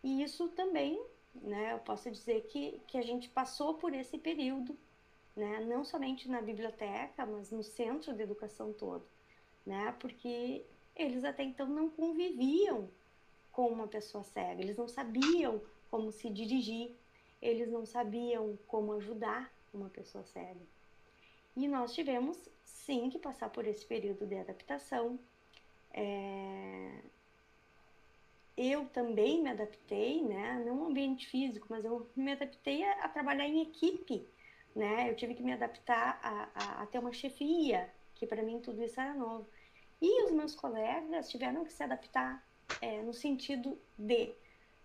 [0.02, 1.02] E isso também,
[1.34, 4.78] né, eu posso dizer que, que a gente passou por esse período,
[5.34, 9.04] né, não somente na biblioteca, mas no centro de educação todo,
[9.66, 12.88] né, porque eles até então não conviviam
[13.50, 14.62] com uma pessoa cega.
[14.62, 16.94] Eles não sabiam como se dirigir,
[17.42, 20.60] eles não sabiam como ajudar uma pessoa cega.
[21.58, 25.18] E nós tivemos sim que passar por esse período de adaptação.
[25.92, 27.00] É...
[28.56, 30.62] Eu também me adaptei, né?
[30.64, 34.24] Não no ambiente físico, mas eu me adaptei a, a, trabalhar em equipe,
[34.74, 35.10] né?
[35.10, 38.80] Eu tive que me adaptar a, a, a ter uma chefia, que para mim tudo
[38.84, 39.48] isso era novo.
[40.00, 42.46] E os meus colegas tiveram que se adaptar
[42.80, 44.32] é, no sentido de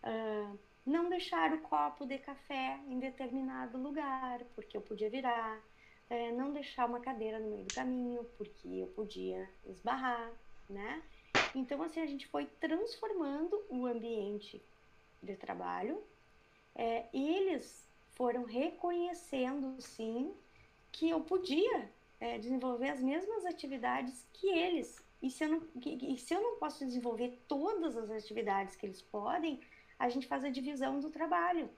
[0.04, 5.62] uh, não deixar o copo de café em determinado lugar, porque eu podia virar,
[6.14, 10.32] é, não deixar uma cadeira no meio do caminho, porque eu podia esbarrar,
[10.70, 11.02] né?
[11.56, 14.62] Então, assim, a gente foi transformando o ambiente
[15.22, 16.04] de trabalho.
[16.76, 20.34] É, eles foram reconhecendo, sim,
[20.92, 26.18] que eu podia é, desenvolver as mesmas atividades que eles e se, eu não, e
[26.18, 29.62] se eu não posso desenvolver todas as atividades que eles podem,
[29.98, 31.70] a gente faz a divisão do trabalho,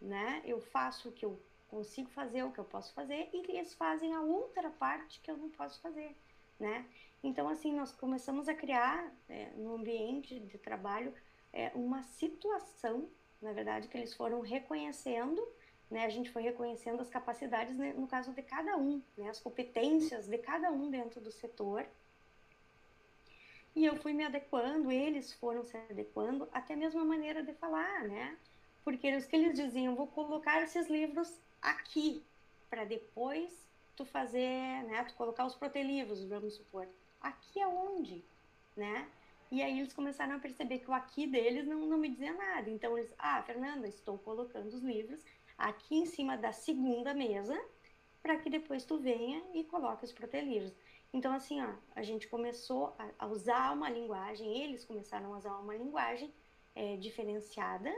[0.00, 0.40] né?
[0.46, 1.38] Eu faço o que eu
[1.74, 5.36] consigo fazer, o que eu posso fazer, e eles fazem a outra parte que eu
[5.36, 6.16] não posso fazer,
[6.58, 6.86] né?
[7.20, 11.12] Então, assim, nós começamos a criar é, no ambiente de trabalho
[11.52, 13.08] é, uma situação,
[13.42, 15.42] na verdade, que eles foram reconhecendo,
[15.90, 16.04] né?
[16.04, 19.28] A gente foi reconhecendo as capacidades, né, no caso de cada um, né?
[19.28, 21.84] As competências de cada um dentro do setor,
[23.74, 28.04] e eu fui me adequando, eles foram se adequando, até mesmo a maneira de falar,
[28.04, 28.36] né?
[28.84, 32.22] Porque os que eles diziam, vou colocar esses livros aqui,
[32.68, 33.50] para depois
[33.96, 35.04] tu fazer, né?
[35.08, 36.86] Tu colocar os protelivros, vamos supor.
[37.20, 38.22] Aqui aonde,
[38.76, 39.08] né?
[39.50, 42.68] E aí eles começaram a perceber que o aqui deles não, não me dizia nada.
[42.68, 45.24] Então eles, ah, Fernanda, estou colocando os livros
[45.56, 47.58] aqui em cima da segunda mesa,
[48.22, 50.72] para que depois tu venha e coloque os protelivros.
[51.12, 55.56] Então, assim, ó, a gente começou a, a usar uma linguagem, eles começaram a usar
[55.58, 56.32] uma linguagem
[56.74, 57.94] é, diferenciada,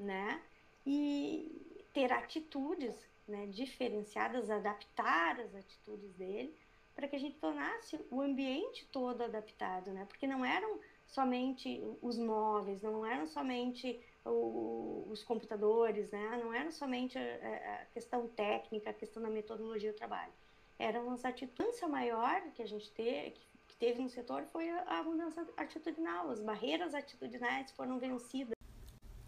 [0.00, 0.40] né?
[0.86, 2.94] E ter atitudes
[3.28, 6.54] né, diferenciadas, adaptar as atitudes dele,
[6.94, 10.04] para que a gente tornasse o ambiente todo adaptado, né?
[10.06, 16.40] Porque não eram somente os móveis, não eram somente o, os computadores, né?
[16.42, 20.32] Não era somente a, a, questão técnica, a questão da metodologia do trabalho
[20.80, 23.36] eram as atitudes maior que a gente teve,
[23.68, 28.59] que teve no setor foi a mudança atitudinal, as barreiras atitudinais foram vencidas.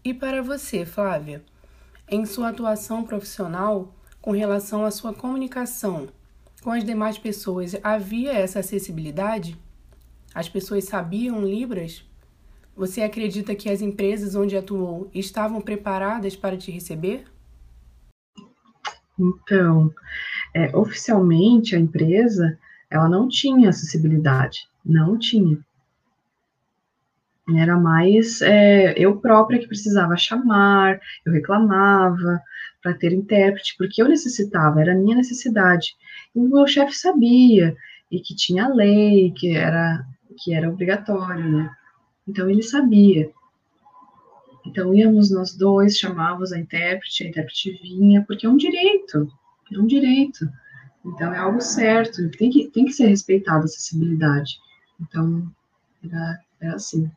[0.05, 1.41] E para você, Flávia,
[2.09, 6.09] em sua atuação profissional, com relação à sua comunicação
[6.61, 9.57] com as demais pessoas, havia essa acessibilidade?
[10.33, 12.05] As pessoas sabiam Libras?
[12.75, 17.25] Você acredita que as empresas onde atuou estavam preparadas para te receber?
[19.19, 19.93] Então,
[20.53, 22.57] é, oficialmente a empresa
[22.89, 25.59] ela não tinha acessibilidade, não tinha.
[27.49, 32.41] Era mais é, eu própria que precisava chamar, eu reclamava
[32.81, 35.95] para ter intérprete, porque eu necessitava, era a minha necessidade.
[36.33, 37.75] E o meu chefe sabia,
[38.09, 40.05] e que tinha lei, que era,
[40.37, 41.69] que era obrigatório, né?
[42.27, 43.29] Então ele sabia.
[44.65, 49.29] Então íamos nós dois, chamávamos a intérprete, a intérprete vinha, porque é um direito,
[49.71, 50.47] é um direito.
[51.05, 54.57] Então é algo certo, tem que, tem que ser respeitada a acessibilidade.
[55.01, 55.51] Então
[56.03, 57.11] era, era assim.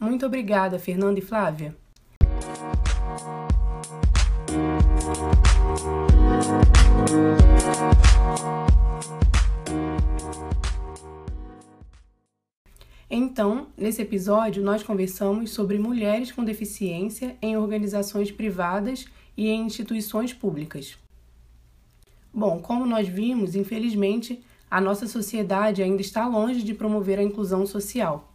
[0.00, 1.76] Muito obrigada, Fernanda e Flávia.
[13.10, 19.04] Então, nesse episódio, nós conversamos sobre mulheres com deficiência em organizações privadas
[19.36, 20.96] e em instituições públicas.
[22.32, 27.66] Bom, como nós vimos, infelizmente, a nossa sociedade ainda está longe de promover a inclusão
[27.66, 28.29] social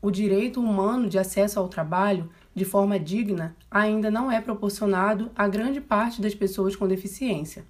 [0.00, 5.46] o direito humano de acesso ao trabalho de forma digna ainda não é proporcionado a
[5.48, 7.64] grande parte das pessoas com deficiência.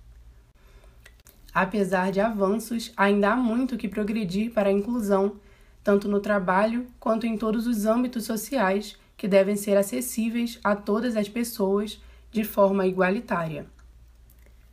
[1.53, 5.37] Apesar de avanços, ainda há muito que progredir para a inclusão,
[5.83, 11.17] tanto no trabalho quanto em todos os âmbitos sociais que devem ser acessíveis a todas
[11.17, 12.01] as pessoas
[12.31, 13.67] de forma igualitária.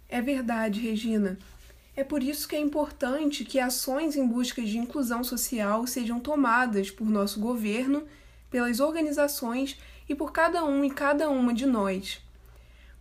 [0.10, 1.38] É verdade, Regina.
[1.96, 6.90] É por isso que é importante que ações em busca de inclusão social sejam tomadas
[6.90, 8.04] por nosso governo,
[8.50, 9.78] pelas organizações
[10.10, 12.20] e por cada um e cada uma de nós.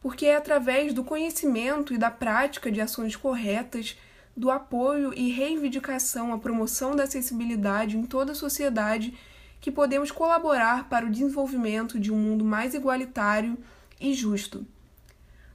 [0.00, 3.96] Porque é através do conhecimento e da prática de ações corretas,
[4.36, 9.14] do apoio e reivindicação à promoção da acessibilidade em toda a sociedade
[9.60, 13.56] que podemos colaborar para o desenvolvimento de um mundo mais igualitário
[14.00, 14.66] e justo.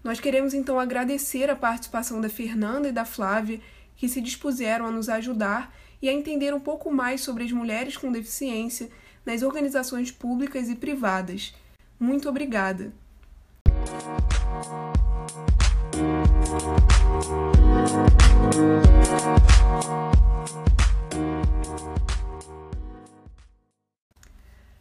[0.03, 3.59] Nós queremos então agradecer a participação da Fernanda e da Flávia,
[3.95, 7.97] que se dispuseram a nos ajudar e a entender um pouco mais sobre as mulheres
[7.97, 8.89] com deficiência
[9.25, 11.53] nas organizações públicas e privadas.
[11.99, 12.93] Muito obrigada!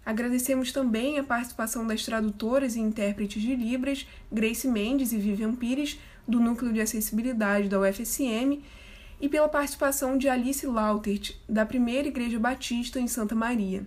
[0.07, 5.99] Agradecemos também a participação das tradutoras e intérpretes de Libras, Grace Mendes e Vivian Pires,
[6.29, 8.63] do Núcleo de Acessibilidade da UFSM,
[9.21, 13.85] e pela participação de Alice Lautert, da Primeira Igreja Batista em Santa Maria.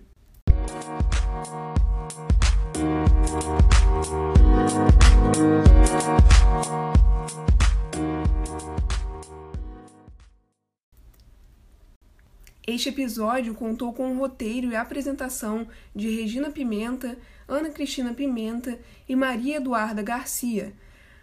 [12.70, 17.18] Este episódio contou com o roteiro e apresentação de Regina Pimenta,
[17.48, 20.72] Ana Cristina Pimenta e Maria Eduarda Garcia,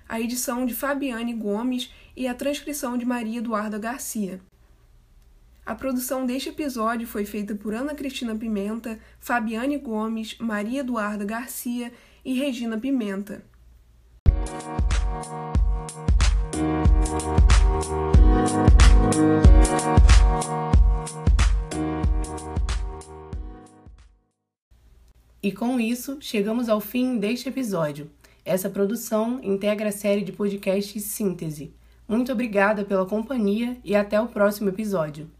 [0.08, 4.40] a edição de Fabiane Gomes e a transcrição de Maria Eduarda Garcia.
[5.64, 11.92] A produção deste episódio foi feita por Ana Cristina Pimenta, Fabiane Gomes, Maria Eduarda Garcia
[12.24, 13.44] e Regina Pimenta.
[25.46, 28.10] E com isso, chegamos ao fim deste episódio.
[28.44, 31.72] Essa produção integra a série de podcasts Síntese.
[32.08, 35.30] Muito obrigada pela companhia e até o próximo episódio.